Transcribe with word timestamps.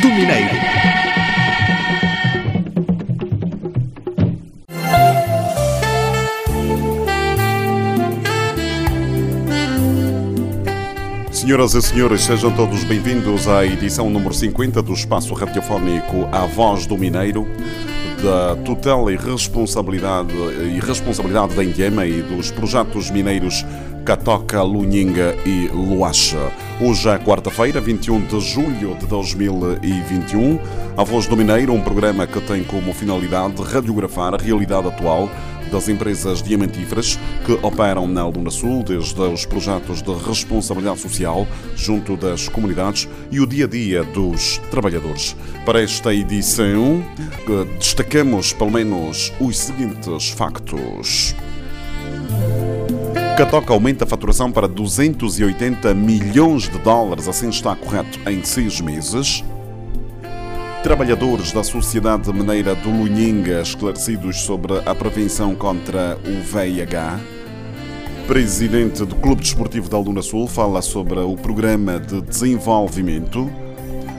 do 0.00 0.08
Mineiro. 0.08 0.54
Senhoras 11.32 11.74
e 11.74 11.82
senhores, 11.82 12.22
sejam 12.22 12.52
todos 12.52 12.84
bem-vindos 12.84 13.48
à 13.48 13.64
edição 13.64 14.10
número 14.10 14.34
50 14.34 14.82
do 14.82 14.92
espaço 14.92 15.34
radiofónico 15.34 16.28
A 16.30 16.46
Voz 16.46 16.86
do 16.86 16.96
Mineiro, 16.96 17.46
da 18.22 18.56
tutela 18.62 19.12
e 19.12 19.16
responsabilidade, 19.16 20.32
e 20.32 20.78
responsabilidade 20.80 21.54
da 21.54 21.64
Indiema 21.64 22.06
e 22.06 22.22
dos 22.22 22.50
projetos 22.50 23.10
mineiros 23.10 23.64
Catoca, 24.08 24.62
Lunhinga 24.62 25.36
e 25.44 25.68
Luacha. 25.68 26.50
Hoje 26.80 27.06
é 27.10 27.18
quarta-feira, 27.18 27.78
21 27.78 28.24
de 28.24 28.40
julho 28.40 28.96
de 28.98 29.06
2021. 29.06 30.58
A 30.96 31.04
Voz 31.04 31.26
do 31.26 31.36
Mineiro, 31.36 31.74
um 31.74 31.82
programa 31.82 32.26
que 32.26 32.40
tem 32.40 32.64
como 32.64 32.94
finalidade 32.94 33.60
radiografar 33.60 34.32
a 34.32 34.38
realidade 34.38 34.88
atual 34.88 35.28
das 35.70 35.90
empresas 35.90 36.42
diamantíferas 36.42 37.18
que 37.44 37.52
operam 37.62 38.08
na 38.08 38.26
Luna 38.26 38.50
Sul, 38.50 38.82
desde 38.82 39.20
os 39.20 39.44
projetos 39.44 40.00
de 40.00 40.14
responsabilidade 40.26 41.00
social 41.00 41.46
junto 41.76 42.16
das 42.16 42.48
comunidades 42.48 43.06
e 43.30 43.40
o 43.40 43.46
dia 43.46 43.66
a 43.66 43.68
dia 43.68 44.04
dos 44.04 44.56
trabalhadores. 44.70 45.36
Para 45.66 45.82
esta 45.82 46.14
edição, 46.14 47.04
destacamos 47.78 48.54
pelo 48.54 48.70
menos 48.70 49.34
os 49.38 49.58
seguintes 49.58 50.30
factos. 50.30 51.34
Catoca 53.38 53.72
aumenta 53.72 54.02
a 54.02 54.06
faturação 54.06 54.50
para 54.50 54.66
280 54.66 55.94
milhões 55.94 56.68
de 56.68 56.76
dólares, 56.78 57.28
assim 57.28 57.50
está 57.50 57.76
correto, 57.76 58.18
em 58.28 58.42
seis 58.42 58.80
meses. 58.80 59.44
Trabalhadores 60.82 61.52
da 61.52 61.62
Sociedade 61.62 62.32
Mineira 62.32 62.74
do 62.74 62.90
Lunhinga 62.90 63.62
esclarecidos 63.62 64.40
sobre 64.40 64.78
a 64.84 64.92
prevenção 64.92 65.54
contra 65.54 66.18
o 66.26 66.42
VIH. 66.42 67.20
Presidente 68.26 69.04
do 69.04 69.14
Clube 69.14 69.42
Desportivo 69.42 69.88
da 69.88 69.98
Luna 69.98 70.20
Sul 70.20 70.48
fala 70.48 70.82
sobre 70.82 71.20
o 71.20 71.36
programa 71.36 72.00
de 72.00 72.20
desenvolvimento. 72.20 73.48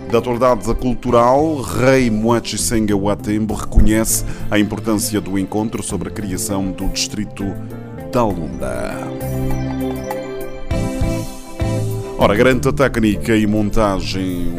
Da 0.09 0.19
atualidade 0.19 0.73
cultural, 0.75 1.59
Rei 1.59 2.09
Moachi 2.09 2.57
Senga 2.57 2.95
Watembo 2.95 3.53
reconhece 3.53 4.23
a 4.49 4.57
importância 4.57 5.19
do 5.19 5.37
encontro 5.37 5.83
sobre 5.83 6.07
a 6.07 6.11
criação 6.11 6.71
do 6.71 6.87
Distrito 6.87 7.43
da 8.11 8.23
Lunda. 8.23 8.97
Ora, 12.17 12.35
grande 12.35 12.71
técnica 12.73 13.35
e 13.35 13.45
montagem 13.45 14.53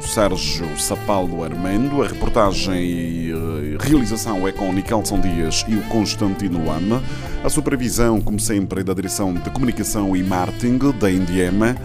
Sérgio 0.00 0.66
Sapalo 0.78 1.44
Armando. 1.44 2.02
A 2.02 2.06
reportagem 2.06 2.74
e 2.74 3.76
realização 3.80 4.46
é 4.46 4.52
com 4.52 4.70
o 4.70 4.72
Nicalson 4.72 5.20
Dias 5.20 5.64
e 5.68 5.74
o 5.74 5.82
Constantino 5.82 6.64
Lama. 6.64 7.02
A 7.44 7.48
supervisão, 7.48 8.20
como 8.20 8.38
sempre, 8.38 8.80
é 8.80 8.84
da 8.84 8.94
Direção 8.94 9.34
de 9.34 9.50
Comunicação 9.50 10.16
e 10.16 10.22
Marketing 10.22 10.78
da 10.98 11.10
Indiema. 11.10 11.76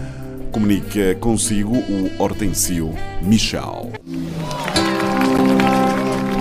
Comunica 0.52 1.14
consigo 1.16 1.76
o 1.76 2.10
Hortensio 2.22 2.94
Michel. 3.22 3.92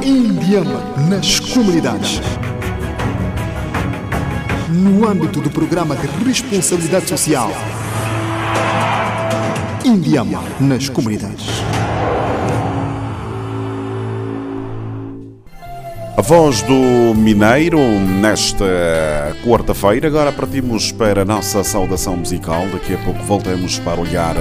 Indiama 0.03 0.81
nas 1.09 1.39
comunidades. 1.39 2.21
No 4.69 5.07
âmbito 5.07 5.39
do 5.39 5.49
programa 5.49 5.95
de 5.95 6.07
responsabilidade 6.25 7.07
social. 7.07 7.49
Indiama 9.85 10.43
nas 10.59 10.89
comunidades. 10.89 11.47
A 16.17 16.21
voz 16.21 16.61
do 16.63 17.13
Mineiro 17.15 17.79
nesta 17.79 18.65
quarta-feira. 19.45 20.07
Agora 20.09 20.33
partimos 20.33 20.91
para 20.91 21.21
a 21.21 21.25
nossa 21.25 21.63
saudação 21.63 22.17
musical. 22.17 22.67
Daqui 22.67 22.93
a 22.93 22.97
pouco 22.97 23.23
voltamos 23.23 23.79
para 23.79 24.01
olhar 24.01 24.35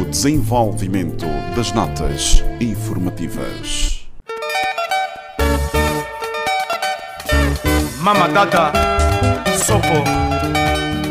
o 0.00 0.04
desenvolvimento 0.04 1.26
das 1.56 1.72
notas 1.72 2.44
informativas. 2.60 4.06
Mama 8.00 8.28
Tata 8.28 8.93
sopo 9.66 9.96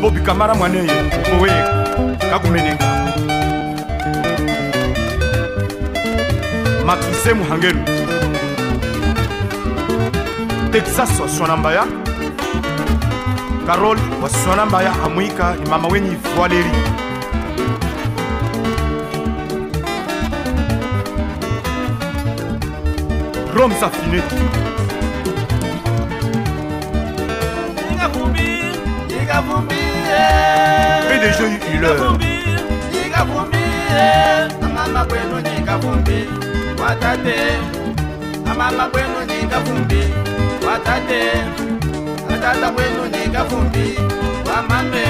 bobikamara 0.00 0.54
mwana 0.54 0.76
eye 0.78 0.90
owe 1.34 1.50
kakumeneka 2.30 2.86
matuze 6.86 7.34
muhangeru 7.34 7.78
texas 10.72 11.20
waswana 11.20 11.56
mbaya 11.56 11.84
karol 13.66 13.98
waswana 14.22 14.66
mbaya 14.66 14.92
amwika 15.04 15.54
ni 15.56 15.70
mama 15.70 15.88
wenye 15.88 16.12
ifwa 16.12 16.48
leri 16.48 16.70
rome 23.56 23.74
safineti 23.80 24.34
PDG 31.24 31.64
Hiller 31.64 31.96
amama 34.62 35.04
kwenu 35.04 35.40
nyika 35.40 35.76
vumbi 35.78 36.28
watate. 36.82 37.34
Amama 38.50 38.86
kwenu 38.86 39.20
nyika 39.28 39.60
vumbi 39.60 40.02
watate. 40.66 41.22
Atata 42.34 42.70
kwenu 42.70 43.06
nyika 43.06 43.44
vumbi 43.44 43.98
wamame 44.48 45.04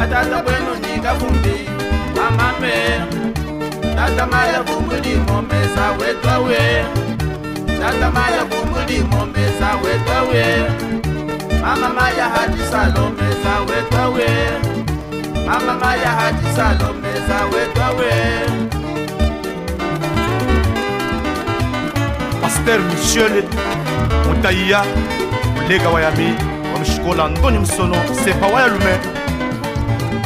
atata 0.00 0.42
kwenu 0.42 0.74
nyika 0.86 1.14
vumbi 1.14 1.68
wamame 2.18 2.72
tata 3.96 4.26
maya 4.26 4.62
vumulimo 4.62 5.42
mesa 5.42 5.90
wetwawe 6.00 6.84
tata 7.80 8.10
maya 8.10 8.44
vumulimo 8.44 9.26
mesa 9.26 9.76
wetwawe 9.84 10.44
mama 11.62 11.88
maya 11.88 12.24
hati 12.28 12.62
salome 12.70 13.22
za 13.44 13.60
wetwawe 13.60 14.26
Mama 15.50 15.96
ya 15.96 16.10
Haji 16.10 16.46
Salome 16.56 17.12
zawe 17.28 17.62
Pasteur 22.42 22.80
Michele 22.80 23.42
Mutaiya 24.28 24.84
Mulega 25.54 25.88
wayami 25.88 26.24
yami 26.24 27.38
Ndoni 27.38 27.58
Msono 27.58 27.96
Sepa 28.24 28.46
wayalume 28.46 28.84
yalume 28.90 28.98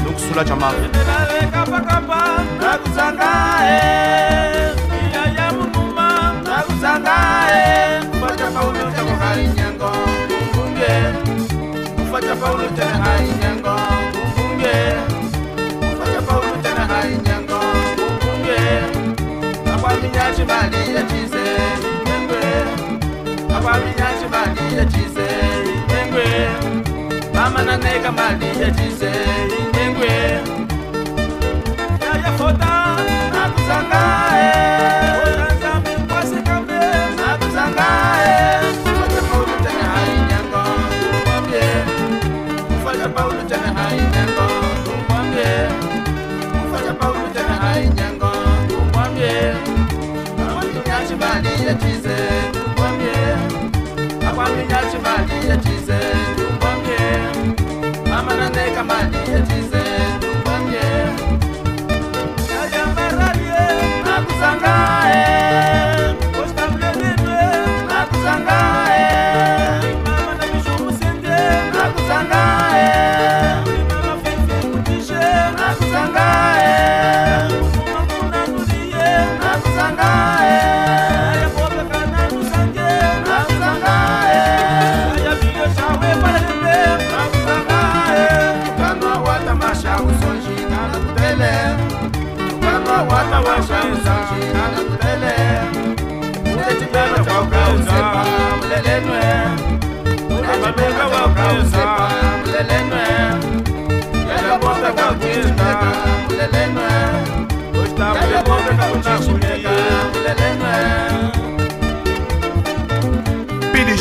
Nukusula 0.05 0.45
jamaa 0.45 0.73
Kapa 1.53 1.81
kapa 1.81 2.41
Nakuzanga 2.61 3.31
Iya 5.13 5.25
ya 5.37 5.53
munuma 5.53 6.33
Nakuzanga 6.45 7.17
Kufata 8.11 8.51
paulo 8.51 8.79
tena 8.91 9.17
hai 9.17 9.47
nyango 9.49 9.91
Kufunge 10.29 10.93
Kufata 11.97 12.37
paulo 12.37 12.65
tena 12.77 13.05
hai 13.05 13.29
nyango. 13.43 13.64
abaminyakimali 20.05 20.77
yekize 20.95 21.45
engwe 22.15 22.43
abaminyakimali 23.57 24.63
yekize 24.77 25.27
engwe 25.99 26.27
mamananeka-mali 27.35 28.49
yekize 28.61 29.13
engwe 29.85 30.13
yayafota 32.03 32.73
nakusangae 33.33 34.45
eh. 34.45 35.04
my 58.87 59.54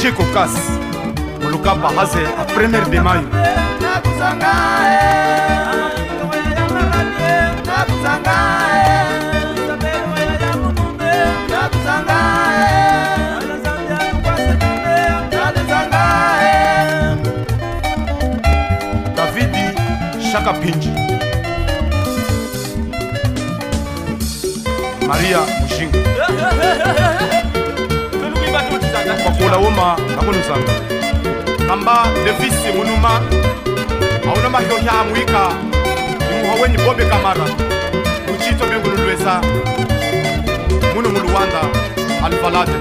roger 0.04 0.16
kokas 0.18 0.52
moluka 1.42 1.76
bahase 1.76 2.20
a 2.38 2.44
premier 2.46 2.84
de 2.90 3.00
mayo. 3.00 3.24
Davidi 19.16 19.66
shaka 20.32 20.54
pinji. 20.54 20.92
Maria 25.08 25.40
mushinga 25.62 27.53
kwakula 29.02 29.58
woma 29.58 29.98
ngakunuzanga 30.12 30.74
kamba 31.68 32.06
levisi 32.26 32.68
munuma 32.78 33.22
auna 34.30 34.50
mahyohya 34.50 34.92
amwika 35.02 35.50
imuha 36.32 36.62
wenyi 36.62 36.78
bobe 36.78 37.06
kamara 37.06 37.46
uchito 38.34 38.66
bengululwesa 38.66 39.42
munu 40.96 41.10
muluwanda 41.10 41.62
alvalade 42.26 42.72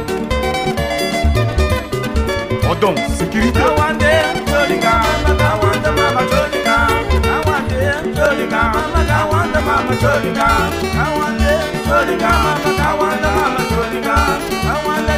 odon 2.71 2.95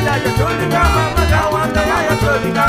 yaya 0.07 0.31
cholinga 0.39 0.83
mama 0.95 1.25
kawanda 1.33 1.81
yaya 1.91 2.15
cholinga. 2.23 2.67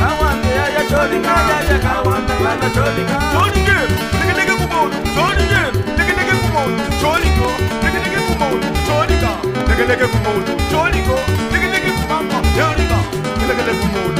Kawanda 0.00 0.50
yaya 0.58 0.82
cholinga 0.90 1.34
yaya 1.50 1.76
kawanda 1.86 2.34
yana 2.44 2.68
cholinga. 2.76 3.16
Cholinga 3.34 3.76
nigga 4.18 4.34
nigga 4.38 4.54
kumon 4.60 4.90
cholinga 5.16 5.62
nigga 5.98 6.12
nigga 6.18 6.34
kumon 6.42 6.70
cholinga 7.00 7.48
nigga 7.84 8.00
nigga 8.04 8.20
kumon 8.28 8.60
cholinga 8.88 9.32
nigga 9.68 9.84
nigga 9.90 10.06
kumon 10.12 10.40
cholinga 10.72 11.16
nigga 11.52 11.68
nigga 11.74 11.90
kumama 11.98 12.38
cholinga 12.56 12.98
nigga 13.38 13.54
nigga 13.58 13.74
kumon 13.82 14.14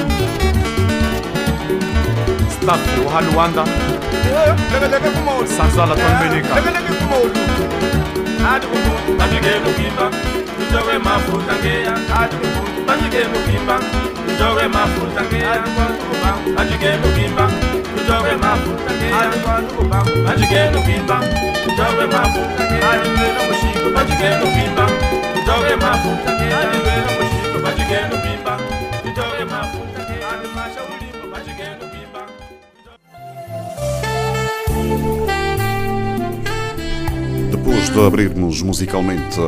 staff 2.55 2.83
wa 3.07 3.21
Luanda 3.27 3.65
nigga 4.73 4.89
nigga 4.95 5.11
kumon 5.17 5.47
sanzala 5.57 5.95
Dominica. 6.01 6.53
nigga 6.57 6.71
nigga 6.77 6.93
kumon 7.01 7.31
hadi 8.45 8.67
kumon 8.73 9.19
hadi 9.21 9.39
ke 9.45 9.53
mukimba 9.65 10.07
Tujawe 10.59 10.99
mafuta 10.99 11.55
ngeya 11.63 11.93
mugimba 13.69 13.81
njoge 14.35 14.69
mafuta 14.69 15.23
ngeya 15.25 15.53
ajike 16.61 16.89
mugimba 17.03 17.45
njoge 18.05 18.35
mafuta 18.43 18.91
ngeya 18.97 19.21
ajike 20.33 20.61
mugimba 20.75 21.21
njoge 21.73 22.07
mafuta 22.13 22.65
ngeya 22.65 22.91
ajike 24.01 24.29
mugimba 24.41 24.85
njoge 25.43 25.77
mafuta 25.77 26.31
ngeya 26.35 26.59
ajike 27.69 27.99
mugimba 28.11 28.53
Depois 37.89 38.03
de 38.03 38.07
abrirmos 38.07 38.63
musicalmente 38.63 39.41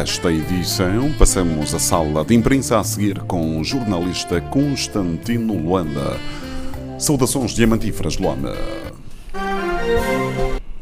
esta 0.00 0.32
edição, 0.32 1.12
passamos 1.18 1.74
à 1.74 1.78
sala 1.78 2.24
de 2.24 2.34
imprensa 2.34 2.78
a 2.78 2.84
seguir 2.84 3.20
com 3.20 3.60
o 3.60 3.64
jornalista 3.64 4.40
Constantino 4.40 5.54
Luanda. 5.54 6.16
Saudações 6.98 7.50
diamantíferas, 7.50 8.16
Luanda. 8.16 8.56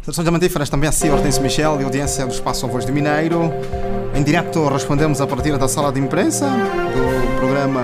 Seleção 0.03 0.23
diamantíferas 0.23 0.71
também 0.71 0.89
a 0.89 0.93
si, 0.93 1.11
Hortense 1.11 1.41
Michel 1.41 1.81
e 1.81 1.85
audiência 1.85 2.25
do 2.25 2.33
Espaço 2.33 2.69
Voz 2.69 2.87
de 2.87 2.93
Mineiro. 2.93 3.53
Em 4.15 4.23
direto 4.23 4.69
respondemos 4.69 5.21
a 5.21 5.27
partir 5.27 5.59
da 5.59 5.67
sala 5.67 5.91
de 5.91 5.99
imprensa 5.99 6.49
do 6.49 7.37
programa 7.39 7.83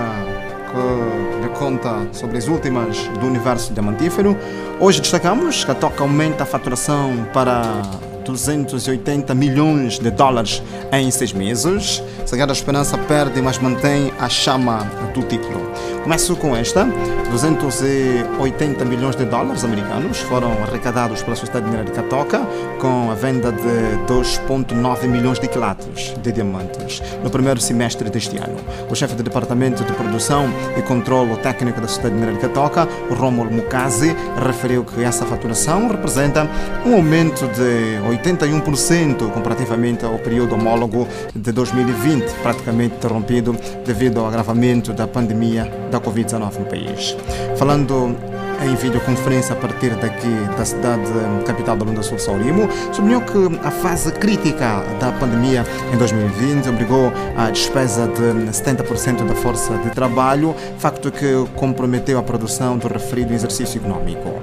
que 0.71 1.41
lhe 1.43 1.49
conta 1.59 2.07
sobre 2.13 2.37
as 2.37 2.47
últimas 2.47 2.97
do 3.19 3.27
universo 3.27 3.73
diamantífero. 3.73 4.37
Hoje 4.79 5.01
destacamos 5.01 5.65
que 5.65 5.71
a 5.71 5.75
Toca 5.75 6.01
aumenta 6.01 6.43
a 6.43 6.45
faturação 6.45 7.27
para 7.33 7.81
280 8.27 9.33
milhões 9.33 9.99
de 9.99 10.11
dólares 10.11 10.61
em 10.91 11.09
seis 11.09 11.33
meses. 11.33 12.03
Sagrada 12.25 12.53
Esperança 12.53 12.97
perde, 12.97 13.41
mas 13.41 13.57
mantém 13.57 14.11
a 14.19 14.29
chama 14.29 14.79
do 15.13 15.21
título. 15.23 15.96
Começo 16.07 16.37
com 16.37 16.55
esta: 16.55 16.85
280 17.31 18.85
milhões 18.85 19.17
de 19.17 19.25
dólares 19.25 19.65
americanos 19.65 20.19
foram 20.19 20.53
arrecadados 20.63 21.21
pela 21.21 21.35
Sociedade 21.35 21.65
Mineira 21.65 21.83
de 21.83 21.91
Catoca 21.91 22.39
com 22.79 23.11
a 23.11 23.13
venda 23.13 23.51
de 23.51 24.13
2,9 24.13 25.05
milhões 25.05 25.37
de 25.37 25.49
quilates 25.49 26.15
de 26.23 26.31
diamantes 26.31 27.03
no 27.21 27.29
primeiro 27.29 27.59
semestre 27.59 28.09
deste 28.09 28.37
ano. 28.37 28.55
O 28.89 28.95
chefe 28.95 29.15
do 29.15 29.23
Departamento 29.23 29.83
de 29.83 29.91
Produção 29.91 30.45
e 30.77 30.81
Controlo 30.81 31.35
Técnico 31.35 31.81
da 31.81 31.89
Sociedade 31.89 32.15
Mineira 32.15 32.35
de 32.35 32.39
Catoca, 32.39 32.87
Romulo 33.09 33.51
Mukazi, 33.51 34.15
referiu 34.45 34.85
que 34.85 35.03
essa 35.03 35.25
faturação 35.25 35.89
representa 35.89 36.47
um 36.85 36.95
aumento 36.95 37.45
de 37.47 37.99
81% 38.23 39.29
comparativamente 39.33 40.05
ao 40.05 40.17
período 40.19 40.55
homólogo 40.55 41.05
de 41.35 41.51
2020, 41.51 42.31
praticamente 42.41 42.95
interrompido 42.95 43.57
devido 43.85 44.21
ao 44.21 44.27
agravamento 44.27 44.93
da 44.93 45.05
pandemia 45.05 45.69
da 45.91 45.96
Covid-19 46.01 46.59
no 46.59 46.65
país. 46.65 47.15
Falando 47.57 48.15
em 48.63 48.75
videoconferência 48.75 49.53
a 49.53 49.55
partir 49.55 49.95
daqui 49.95 50.29
da 50.57 50.65
cidade 50.65 51.11
capital 51.45 51.75
da 51.77 51.85
Lunda 51.85 52.01
Sul, 52.01 52.17
Saurimo, 52.17 52.67
sublinhou 52.91 53.21
que 53.21 53.59
a 53.63 53.71
fase 53.71 54.11
crítica 54.11 54.83
da 54.99 55.11
pandemia 55.11 55.63
em 55.93 55.97
2020 55.97 56.69
obrigou 56.69 57.11
à 57.35 57.49
despesa 57.51 58.07
de 58.07 58.49
70% 58.51 59.27
da 59.27 59.35
força 59.35 59.77
de 59.77 59.91
trabalho, 59.91 60.55
facto 60.79 61.11
que 61.11 61.45
comprometeu 61.55 62.17
a 62.17 62.23
produção 62.23 62.77
do 62.77 62.87
referido 62.87 63.33
exercício 63.33 63.77
econômico. 63.79 64.41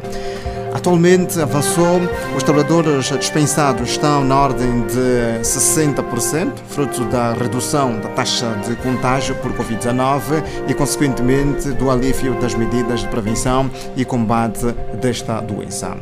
Atualmente 0.85 1.41
avançou, 1.41 1.99
os 2.37 2.43
trabalhadores 2.43 3.07
dispensados 3.19 3.93
estão 3.93 4.23
na 4.23 4.39
ordem 4.39 4.83
de 4.83 5.41
60%, 5.41 6.53
fruto 6.69 7.07
da 7.07 7.33
redução 7.33 7.99
da 8.01 8.11
taxa 8.11 8.55
de 8.69 8.77
contágio 8.77 9.35
por 9.37 9.51
Covid-19 9.55 10.45
e, 10.69 10.75
consequentemente, 10.75 11.71
do 11.71 11.91
alívio 11.91 12.39
das 12.39 12.55
medidas 12.55 13.01
de 13.01 13.09
prevenção 13.09 13.71
e 13.97 14.05
combate 14.05 14.73
desta 15.01 15.41
doença. 15.41 15.97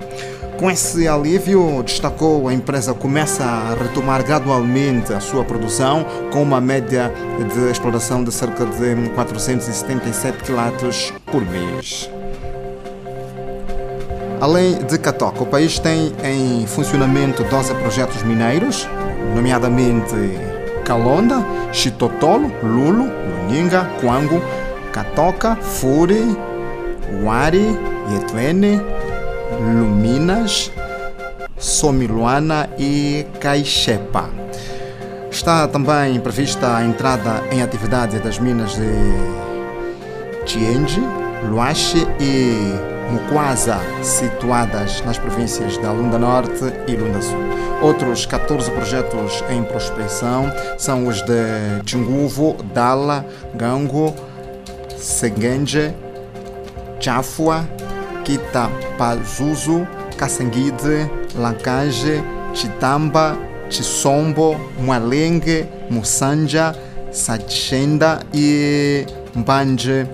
Com 0.58 0.68
esse 0.68 1.06
alívio, 1.06 1.80
destacou, 1.84 2.48
a 2.48 2.52
empresa 2.52 2.92
começa 2.92 3.44
a 3.44 3.74
retomar 3.74 4.24
gradualmente 4.24 5.12
a 5.12 5.20
sua 5.20 5.44
produção, 5.44 6.04
com 6.32 6.42
uma 6.42 6.60
média 6.60 7.14
de 7.54 7.70
exploração 7.70 8.24
de 8.24 8.32
cerca 8.32 8.66
de 8.66 9.10
477 9.10 10.42
quilates 10.42 11.14
por 11.30 11.40
mês. 11.46 12.10
Além 14.42 14.74
de 14.74 14.98
Catoca, 14.98 15.44
o 15.44 15.46
país 15.46 15.78
tem 15.78 16.12
em 16.24 16.66
funcionamento 16.66 17.44
12 17.44 17.74
projetos 17.76 18.24
mineiros, 18.24 18.88
nomeadamente 19.36 20.16
Calonda, 20.84 21.46
Chitotolo, 21.72 22.50
Lulo, 22.60 23.04
Luninga, 23.04 23.88
Kwangu, 24.00 24.42
Katoka, 24.92 25.54
Furi, 25.54 26.36
Wari, 27.22 27.78
Yetwene, 28.10 28.80
Luminas, 29.60 30.72
Somiluana 31.56 32.68
e 32.76 33.24
Caixepa. 33.38 34.28
Está 35.30 35.68
também 35.68 36.18
prevista 36.18 36.78
a 36.78 36.84
entrada 36.84 37.44
em 37.52 37.62
atividade 37.62 38.18
das 38.18 38.40
minas 38.40 38.72
de 38.74 38.90
Chienji, 40.46 41.00
Luache 41.48 42.04
e 42.18 42.91
Mukwasa, 43.12 43.78
situadas 44.02 45.02
nas 45.04 45.18
províncias 45.18 45.76
da 45.76 45.92
Lunda 45.92 46.18
Norte 46.18 46.72
e 46.88 46.96
Lunda 46.96 47.20
Sul. 47.20 47.38
Outros 47.82 48.24
14 48.24 48.70
projetos 48.70 49.44
em 49.50 49.62
prospecção 49.62 50.50
são 50.78 51.06
os 51.06 51.20
de 51.20 51.82
Chinguvo, 51.84 52.56
Dala, 52.72 53.26
Gango, 53.54 54.14
Sengenje, 54.96 55.92
Chafua, 56.98 57.68
Kitapazuzu, 58.24 59.86
Kasanguide, 60.16 61.10
Lancanje, 61.34 62.24
Chitamba, 62.54 63.36
Chisombo, 63.68 64.58
Mwalenge, 64.78 65.66
Musanja, 65.90 66.74
Sachenda 67.12 68.20
e 68.32 69.04
Mbanje, 69.34 70.08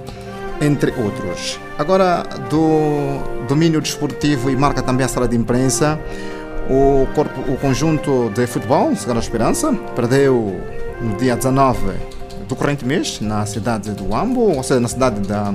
entre 0.60 0.92
outros. 1.00 1.67
Agora, 1.78 2.24
do 2.50 3.46
domínio 3.46 3.80
desportivo 3.80 4.50
e 4.50 4.56
marca 4.56 4.82
também 4.82 5.06
a 5.06 5.08
sala 5.08 5.28
de 5.28 5.36
imprensa, 5.36 5.96
o, 6.68 7.06
corpo, 7.14 7.40
o 7.50 7.56
conjunto 7.56 8.30
de 8.34 8.48
futebol, 8.48 8.94
Segunda 8.96 9.20
Esperança, 9.20 9.72
perdeu 9.94 10.60
no 11.00 11.16
dia 11.16 11.36
19 11.36 11.78
do 12.48 12.56
corrente 12.56 12.84
mês, 12.84 13.20
na 13.20 13.46
cidade 13.46 13.92
do 13.92 14.12
Ambo, 14.12 14.56
ou 14.56 14.62
seja, 14.64 14.80
na 14.80 14.88
cidade 14.88 15.20
da 15.20 15.54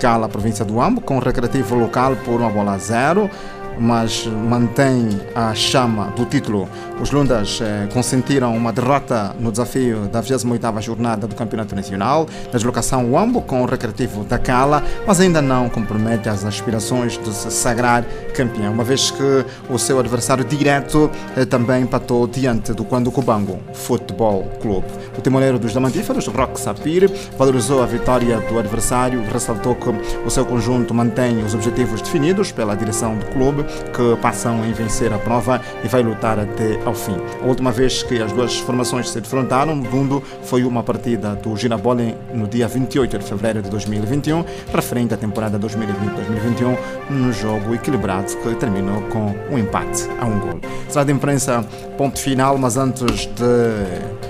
Cala, 0.00 0.30
província 0.30 0.64
do 0.64 0.80
Ambo, 0.80 1.02
com 1.02 1.18
o 1.18 1.20
recreativo 1.20 1.74
local 1.74 2.16
por 2.24 2.40
uma 2.40 2.48
bola 2.48 2.72
a 2.72 2.78
zero 2.78 3.28
mas 3.78 4.26
mantém 4.26 5.08
a 5.34 5.54
chama 5.54 6.06
do 6.16 6.24
título. 6.24 6.68
Os 7.00 7.10
Lundas 7.10 7.60
eh, 7.62 7.88
consentiram 7.92 8.54
uma 8.54 8.72
derrota 8.72 9.34
no 9.38 9.50
desafio 9.50 10.06
da 10.08 10.22
28ª 10.22 10.82
jornada 10.82 11.26
do 11.26 11.34
Campeonato 11.34 11.74
Nacional, 11.74 12.26
na 12.46 12.52
deslocação 12.52 13.10
Wambo 13.10 13.40
com 13.40 13.62
o 13.62 13.66
recreativo 13.66 14.22
da 14.24 14.38
Cala, 14.38 14.82
mas 15.06 15.18
ainda 15.18 15.40
não 15.40 15.70
compromete 15.70 16.28
as 16.28 16.44
aspirações 16.44 17.16
de 17.16 17.32
se 17.32 17.50
sagrar 17.50 18.04
campeão, 18.34 18.72
uma 18.72 18.84
vez 18.84 19.10
que 19.10 19.44
o 19.70 19.78
seu 19.78 19.98
adversário 19.98 20.44
direto 20.44 21.10
eh, 21.36 21.44
também 21.46 21.82
empatou 21.82 22.26
diante 22.26 22.74
do 22.74 22.84
Quando 22.84 23.10
Cubango 23.10 23.58
Futebol 23.72 24.44
Clube. 24.60 24.86
O 25.16 25.22
timoneiro 25.22 25.58
dos 25.58 25.72
Damantíferos, 25.72 26.26
Roque 26.26 26.60
Sapir, 26.60 27.10
valorizou 27.38 27.82
a 27.82 27.86
vitória 27.86 28.40
do 28.40 28.58
adversário 28.58 29.22
e 29.22 29.32
ressaltou 29.32 29.74
que 29.74 29.88
o 30.24 30.30
seu 30.30 30.44
conjunto 30.44 30.92
mantém 30.92 31.42
os 31.42 31.54
objetivos 31.54 32.02
definidos 32.02 32.52
pela 32.52 32.74
direção 32.74 33.16
do 33.16 33.26
clube 33.26 33.59
que 33.64 34.16
passam 34.20 34.64
em 34.64 34.72
vencer 34.72 35.12
a 35.12 35.18
prova 35.18 35.60
e 35.84 35.88
vai 35.88 36.02
lutar 36.02 36.38
até 36.38 36.80
ao 36.84 36.94
fim. 36.94 37.16
A 37.42 37.46
última 37.46 37.70
vez 37.70 38.02
que 38.02 38.20
as 38.20 38.32
duas 38.32 38.58
formações 38.58 39.10
se 39.10 39.20
defrontaram 39.20 39.74
no 39.74 39.88
mundo 39.90 40.22
foi 40.42 40.64
uma 40.64 40.82
partida 40.82 41.34
do 41.34 41.56
Girabolen 41.56 42.14
no 42.32 42.46
dia 42.46 42.68
28 42.68 43.18
de 43.18 43.24
fevereiro 43.24 43.62
de 43.62 43.70
2021, 43.70 44.44
referente 44.72 45.14
à 45.14 45.16
temporada 45.16 45.58
2020-2021, 45.58 46.78
num 47.10 47.32
jogo 47.32 47.74
equilibrado 47.74 48.36
que 48.36 48.54
terminou 48.54 49.02
com 49.02 49.34
um 49.50 49.58
empate 49.58 50.08
a 50.20 50.26
um 50.26 50.38
gol. 50.38 50.60
Será 50.88 51.04
de 51.04 51.12
imprensa 51.12 51.64
ponto 51.96 52.18
final, 52.18 52.58
mas 52.58 52.76
antes 52.76 53.26
de 53.26 54.20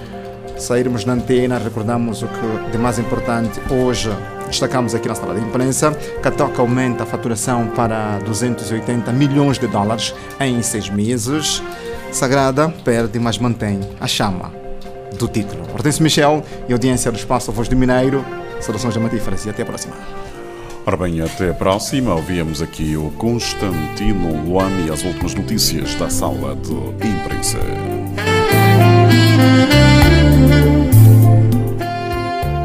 sairmos 0.61 1.05
na 1.05 1.15
antena, 1.15 1.59
recordamos 1.59 2.23
o 2.23 2.27
que 2.27 2.71
de 2.71 2.79
mais 2.79 2.99
importante 2.99 3.61
hoje 3.71 4.11
destacamos 4.51 4.95
aqui 4.95 5.09
na 5.09 5.15
sala 5.15 5.35
de 5.35 5.41
imprensa, 5.41 5.93
Catoca 6.23 6.61
aumenta 6.61 7.05
a 7.05 7.07
faturação 7.07 7.69
para 7.69 8.19
280 8.19 9.13
milhões 9.13 9.59
de 9.59 9.67
dólares 9.67 10.15
em 10.39 10.61
seis 10.63 10.91
meses. 10.91 11.63
Sagrada 12.13 12.69
perde, 12.85 13.19
mas 13.19 13.39
mantém 13.39 13.81
a 14.01 14.07
chama 14.07 14.53
do 15.19 15.29
título. 15.29 15.63
Hortense 15.73 16.03
Michel 16.03 16.43
e 16.69 16.73
audiência 16.73 17.11
do 17.11 17.19
Espaço 17.19 17.53
Voz 17.53 17.69
do 17.69 17.77
Mineiro. 17.77 18.25
Saudações 18.61 18.97
amatíferas 18.97 19.47
e 19.47 19.51
até 19.51 19.63
a 19.63 19.67
próxima. 19.67 19.95
Ora 20.87 20.97
bem, 20.97 21.21
até 21.21 21.51
a 21.51 21.55
próxima. 21.55 22.15
Ouvimos 22.15 22.61
aqui 22.61 22.97
o 22.97 23.11
Constantino 23.13 24.45
Luan 24.45 24.71
e 24.87 24.91
as 24.91 25.05
últimas 25.05 25.35
notícias 25.35 25.95
da 25.95 26.11
sala 26.11 26.57
de 26.57 27.07
imprensa. 27.07 27.59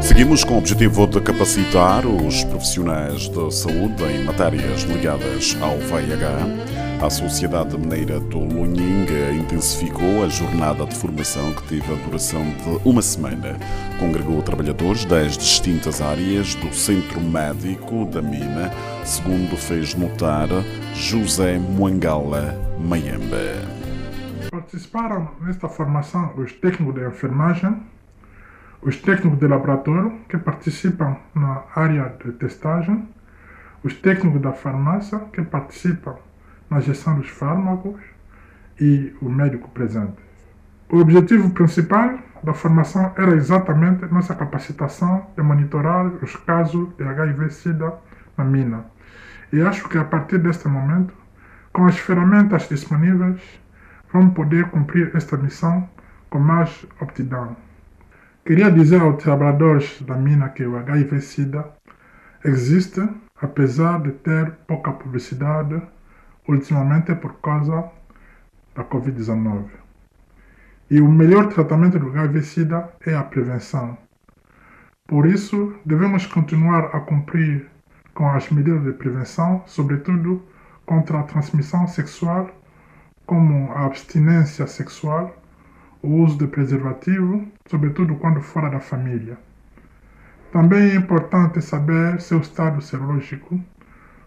Seguimos 0.06 0.44
com 0.44 0.54
o 0.54 0.58
objetivo 0.58 1.04
de 1.08 1.20
capacitar 1.20 2.06
os 2.06 2.44
profissionais 2.44 3.28
de 3.28 3.50
saúde 3.52 4.04
em 4.04 4.22
matérias 4.22 4.82
ligadas 4.82 5.56
ao 5.60 5.76
VIH. 5.78 7.04
A 7.04 7.10
Sociedade 7.10 7.76
Mineira 7.76 8.20
do 8.20 8.38
Lunhinga 8.38 9.32
intensificou 9.32 10.24
a 10.24 10.28
jornada 10.28 10.86
de 10.86 10.94
formação 10.94 11.52
que 11.54 11.64
teve 11.64 11.92
a 11.92 11.96
duração 11.96 12.44
de 12.44 12.88
uma 12.88 13.02
semana. 13.02 13.58
Congregou 13.98 14.40
trabalhadores 14.42 15.04
das 15.04 15.36
distintas 15.36 16.00
áreas 16.00 16.54
do 16.54 16.72
Centro 16.72 17.20
Médico 17.20 18.06
da 18.06 18.22
Mina, 18.22 18.72
segundo 19.04 19.56
fez 19.56 19.92
notar 19.96 20.46
José 20.94 21.58
Moangala 21.58 22.54
Mayemba. 22.78 23.60
Participaram 24.52 25.28
nesta 25.40 25.68
formação 25.68 26.32
os 26.36 26.52
técnicos 26.52 26.94
de 26.94 27.08
enfermagem, 27.08 27.76
os 28.82 28.96
técnicos 28.96 29.38
de 29.38 29.46
laboratório 29.46 30.20
que 30.28 30.38
participam 30.38 31.16
na 31.34 31.62
área 31.74 32.14
de 32.24 32.32
testagem, 32.32 33.08
os 33.82 33.94
técnicos 33.94 34.40
da 34.40 34.52
farmácia 34.52 35.18
que 35.32 35.42
participam 35.42 36.16
na 36.68 36.80
gestão 36.80 37.18
dos 37.18 37.28
fármacos 37.28 38.00
e 38.80 39.14
o 39.20 39.28
médico 39.28 39.68
presente. 39.70 40.16
O 40.88 40.98
objetivo 40.98 41.50
principal 41.50 42.18
da 42.42 42.54
formação 42.54 43.12
era 43.16 43.34
exatamente 43.34 44.06
nossa 44.06 44.34
capacitação 44.34 45.26
de 45.36 45.42
monitorar 45.42 46.06
os 46.22 46.36
casos 46.36 46.88
de 46.96 47.04
HIV-Sida 47.04 47.92
na 48.36 48.44
mina. 48.44 48.84
E 49.52 49.60
acho 49.62 49.88
que 49.88 49.98
a 49.98 50.04
partir 50.04 50.38
deste 50.38 50.68
momento, 50.68 51.12
com 51.72 51.86
as 51.86 51.98
ferramentas 51.98 52.68
disponíveis, 52.68 53.40
vamos 54.12 54.34
poder 54.34 54.66
cumprir 54.70 55.10
esta 55.14 55.36
missão 55.36 55.88
com 56.30 56.38
mais 56.38 56.86
aptidão. 57.00 57.56
Queria 58.46 58.70
dizer 58.70 59.00
aos 59.00 59.20
trabalhadores 59.20 60.00
da 60.02 60.14
mina 60.14 60.48
que 60.50 60.64
o 60.64 60.76
HIV-Sida 60.76 61.68
existe, 62.44 63.00
apesar 63.42 64.00
de 64.00 64.12
ter 64.12 64.52
pouca 64.68 64.92
publicidade, 64.92 65.82
ultimamente 66.46 67.12
por 67.16 67.40
causa 67.40 67.90
da 68.72 68.84
Covid-19. 68.84 69.64
E 70.88 71.00
o 71.00 71.10
melhor 71.10 71.48
tratamento 71.48 71.98
do 71.98 72.06
HIV-Sida 72.06 72.88
é 73.04 73.16
a 73.16 73.24
prevenção. 73.24 73.98
Por 75.08 75.26
isso, 75.26 75.74
devemos 75.84 76.24
continuar 76.26 76.94
a 76.94 77.00
cumprir 77.00 77.68
com 78.14 78.28
as 78.28 78.48
medidas 78.50 78.84
de 78.84 78.92
prevenção, 78.92 79.64
sobretudo 79.66 80.40
contra 80.84 81.18
a 81.18 81.24
transmissão 81.24 81.88
sexual, 81.88 82.48
como 83.26 83.72
a 83.72 83.86
abstinência 83.86 84.68
sexual 84.68 85.34
o 86.06 86.22
uso 86.22 86.38
de 86.38 86.46
preservativo, 86.46 87.44
sobretudo 87.66 88.14
quando 88.14 88.40
fora 88.40 88.70
da 88.70 88.78
família. 88.78 89.36
Também 90.52 90.90
é 90.90 90.94
importante 90.94 91.60
saber 91.60 92.20
seu 92.20 92.38
estado 92.38 92.80
serológico, 92.80 93.60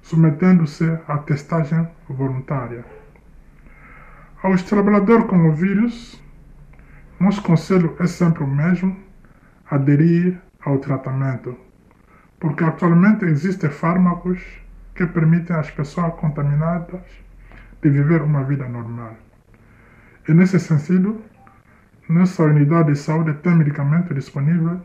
submetendo-se 0.02 1.00
à 1.08 1.18
testagem 1.20 1.88
voluntária. 2.10 2.84
Aos 4.44 4.62
trabalhadores 4.64 5.26
com 5.28 5.48
o 5.48 5.54
vírus, 5.54 6.22
nosso 7.18 7.42
conselho 7.42 7.96
é 8.00 8.08
sempre 8.08 8.44
o 8.44 8.48
mesmo: 8.48 8.98
aderir 9.72 10.38
ao 10.66 10.80
tratamento, 10.80 11.58
porque 12.42 12.64
atualmente 12.66 13.24
existem 13.24 13.70
fármacos 13.70 14.42
que 14.96 15.06
permitem 15.06 15.56
às 15.56 15.72
pessoas 15.72 16.14
contaminadas 16.16 17.02
de 17.82 17.90
viver 17.90 18.22
uma 18.22 18.44
vida 18.44 18.68
normal. 18.68 19.16
E 20.28 20.34
nesse 20.34 20.60
sentido, 20.60 21.22
nossa 22.10 22.44
unidade 22.44 22.92
de 22.92 22.98
saúde 22.98 23.34
tem 23.36 23.56
medicamento 23.56 24.16
disponível 24.16 24.82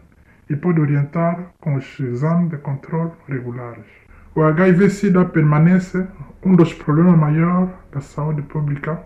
e 0.51 0.55
pode 0.55 0.79
orientar 0.79 1.39
com 1.59 1.75
os 1.75 1.99
exames 1.99 2.51
de 2.51 2.59
controle 2.59 3.13
regulares. 3.27 3.87
O 4.35 4.43
HIV-Sida 4.43 5.25
permanece 5.25 6.07
um 6.45 6.55
dos 6.55 6.75
problemas 6.75 7.19
maiores 7.19 7.71
da 7.91 8.03
saúde 8.03 8.43
pública, 8.43 9.03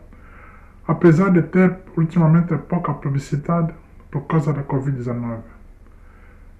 apesar 0.88 1.30
de 1.30 1.42
ter 1.42 1.76
ultimamente 1.96 2.56
pouca 2.56 2.92
publicidade 2.92 3.72
por 4.10 4.22
causa 4.22 4.52
da 4.52 4.64
Covid-19. 4.64 5.38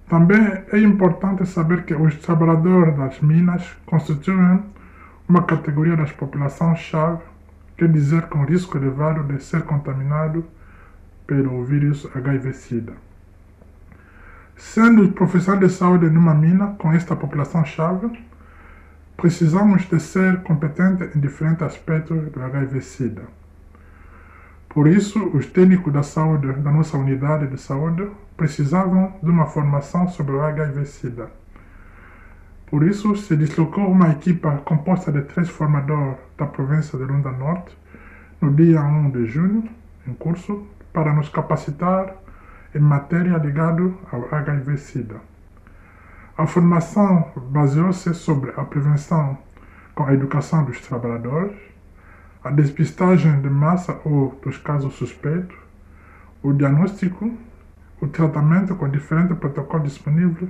Também 0.07 0.63
é 0.71 0.79
importante 0.79 1.45
saber 1.45 1.83
que 1.83 1.93
os 1.93 2.15
trabalhadores 2.19 2.95
das 2.95 3.19
minas 3.19 3.75
constituem 3.85 4.63
uma 5.27 5.43
categoria 5.43 5.97
das 5.97 6.13
populações-chave, 6.13 7.19
quer 7.75 7.91
dizer 7.91 8.27
com 8.27 8.45
risco 8.45 8.77
elevado 8.77 9.23
de 9.23 9.43
ser 9.43 9.63
contaminado 9.63 10.45
pelo 11.29 11.63
vírus 11.63 12.07
HIV-Sida. 12.15 12.93
Sendo 14.57 15.09
profissional 15.09 15.59
de 15.59 15.69
saúde 15.69 16.09
numa 16.09 16.33
mina 16.33 16.75
com 16.79 16.91
esta 16.91 17.15
população-chave, 17.15 18.19
precisamos 19.15 19.87
de 19.87 19.99
ser 19.99 20.41
competentes 20.41 21.15
em 21.15 21.19
diferentes 21.19 21.61
aspectos 21.61 22.31
do 22.31 22.41
HIV-Sida. 22.41 23.21
Por 24.69 24.87
isso, 24.87 25.23
os 25.27 25.45
técnicos 25.45 25.93
da 25.93 26.01
saúde 26.01 26.51
da 26.51 26.71
nossa 26.71 26.97
unidade 26.97 27.45
de 27.45 27.61
saúde 27.61 28.09
precisavam 28.35 29.13
de 29.21 29.29
uma 29.29 29.45
formação 29.45 30.07
sobre 30.07 30.33
o 30.33 30.41
HIV-Sida. 30.41 31.29
Por 32.65 32.81
isso, 32.81 33.15
se 33.15 33.35
deslocou 33.35 33.87
uma 33.87 34.09
equipa 34.09 34.57
composta 34.65 35.11
de 35.11 35.21
três 35.21 35.47
formadores 35.47 36.17
da 36.35 36.47
província 36.47 36.97
de 36.97 37.05
Lunda 37.05 37.31
Norte 37.31 37.77
no 38.41 38.51
dia 38.51 38.81
1 38.81 39.11
de 39.11 39.27
junho, 39.27 39.69
em 40.07 40.13
curso, 40.13 40.65
para 40.93 41.13
nos 41.13 41.29
capacitar 41.29 42.15
em 42.73 42.79
matéria 42.79 43.37
ligada 43.37 43.91
ao 44.11 44.33
HIV-Sida. 44.33 45.15
A 46.37 46.45
formação 46.47 47.31
baseou-se 47.49 48.13
sobre 48.13 48.51
a 48.55 48.63
prevenção 48.63 49.37
com 49.93 50.05
a 50.05 50.13
educação 50.13 50.63
dos 50.63 50.79
trabalhadores, 50.79 51.57
a 52.43 52.49
despistagem 52.49 53.41
de 53.41 53.49
massa 53.49 53.99
ou 54.05 54.39
dos 54.41 54.57
casos 54.57 54.93
suspeitos, 54.93 55.57
o 56.41 56.53
diagnóstico, 56.53 57.33
o 57.99 58.07
tratamento 58.07 58.75
com 58.75 58.87
diferentes 58.87 59.37
protocolos 59.37 59.89
disponíveis 59.89 60.49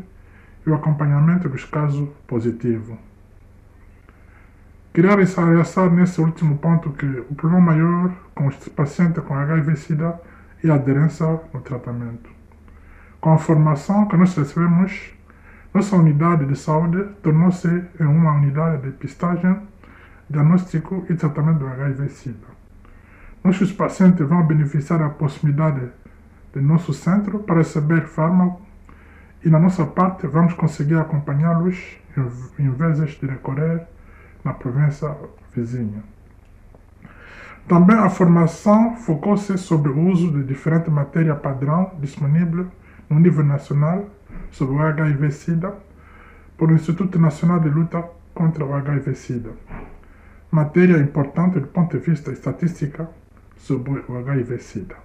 e 0.65 0.69
o 0.69 0.75
acompanhamento 0.75 1.49
dos 1.49 1.65
casos 1.65 2.07
positivos. 2.27 2.95
Queria 4.93 5.15
ressaltar 5.15 5.89
nesse 5.91 6.21
último 6.21 6.57
ponto 6.57 6.91
que 6.91 7.05
o 7.05 7.35
problema 7.35 7.73
maior 7.73 8.11
com 8.35 8.47
os 8.47 8.55
pacientes 8.69 9.23
com 9.23 9.33
HIV-Sida 9.33 10.19
a 10.67 10.73
aderência 10.73 11.39
no 11.53 11.61
tratamento. 11.61 12.29
Com 13.21 13.33
a 13.33 13.37
formação 13.37 14.07
que 14.07 14.17
nós 14.17 14.35
recebemos, 14.35 15.11
nossa 15.73 15.95
unidade 15.95 16.45
de 16.45 16.55
saúde 16.55 17.03
tornou-se 17.21 17.67
em 17.67 18.05
uma 18.05 18.33
unidade 18.33 18.81
de 18.81 18.91
pistagem, 18.91 19.57
diagnóstico 20.29 21.05
e 21.09 21.15
tratamento 21.15 21.59
do 21.59 21.67
HIV-Sida. 21.67 22.47
Nossos 23.43 23.71
pacientes 23.71 24.27
vão 24.27 24.45
beneficiar 24.45 24.99
da 24.99 25.09
possibilidade 25.09 25.89
de 26.53 26.61
nosso 26.61 26.93
centro 26.93 27.39
para 27.39 27.57
receber 27.57 28.07
fármaco 28.07 28.61
e, 29.45 29.49
na 29.49 29.59
nossa 29.59 29.85
parte, 29.85 30.27
vamos 30.27 30.53
conseguir 30.53 30.95
acompanhá-los 30.95 31.97
em 32.57 32.69
vez 32.71 32.97
de 33.11 33.27
recorrer 33.27 33.87
na 34.43 34.53
província 34.53 35.15
vizinha. 35.53 36.03
Também 37.69 37.95
a 37.95 38.09
formação 38.09 38.95
focou-se 38.95 39.55
sobre 39.59 39.91
o 39.91 40.07
uso 40.09 40.31
de 40.31 40.43
diferentes 40.43 40.91
matérias 40.91 41.37
padrão 41.37 41.91
disponíveis 42.01 42.65
no 43.07 43.19
nível 43.19 43.45
nacional 43.45 44.09
sobre 44.49 44.73
o 44.75 44.81
HIV-Sida 44.81 45.75
por 46.57 46.71
Instituto 46.71 47.19
Nacional 47.19 47.59
de 47.59 47.69
Luta 47.69 48.03
contra 48.33 48.65
o 48.65 48.73
HIV-Sida. 48.73 49.51
Matéria 50.49 50.97
importante 50.97 51.59
do 51.59 51.67
ponto 51.67 51.95
de 51.95 52.03
vista 52.03 52.31
estatística 52.31 53.07
sobre 53.55 54.03
o 54.09 54.17
HIV-Sida. 54.17 54.95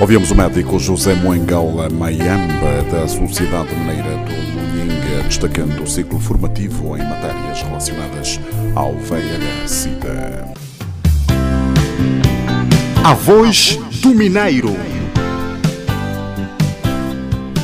Ouvimos 0.00 0.32
o 0.32 0.34
médico 0.34 0.80
José 0.80 1.14
Moengaula 1.14 1.88
Mayamba, 1.90 2.82
da 2.90 3.06
Sociedade 3.06 3.72
Mineira 3.76 4.16
do 4.24 4.67
destacando 5.28 5.82
o 5.82 5.86
ciclo 5.86 6.18
formativo 6.18 6.96
em 6.96 7.02
matérias 7.02 7.60
relacionadas 7.60 8.40
ao 8.74 8.94
VIH-Sida. 8.94 10.54
A 13.04 13.12
Voz 13.12 13.78
do 14.00 14.14
Mineiro. 14.14 14.74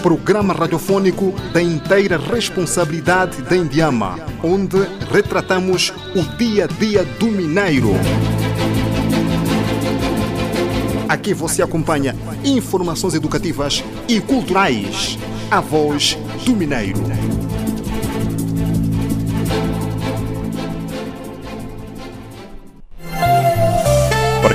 Programa 0.03 0.53
radiofônico 0.53 1.35
da 1.55 1.62
inteira 1.62 2.18
responsabilidade 2.18 3.40
da 3.40 3.57
Indiama, 3.57 4.18
onde 4.42 4.77
retratamos 5.11 5.90
o 6.14 6.22
dia 6.37 6.64
a 6.64 6.66
dia 6.66 7.03
do 7.18 7.27
mineiro. 7.29 7.92
Aqui 11.09 11.33
você 11.33 11.62
acompanha 11.62 12.14
informações 12.44 13.14
educativas 13.14 13.83
e 14.07 14.20
culturais. 14.20 15.18
A 15.50 15.61
voz 15.61 16.18
do 16.44 16.55
Mineiro. 16.55 17.43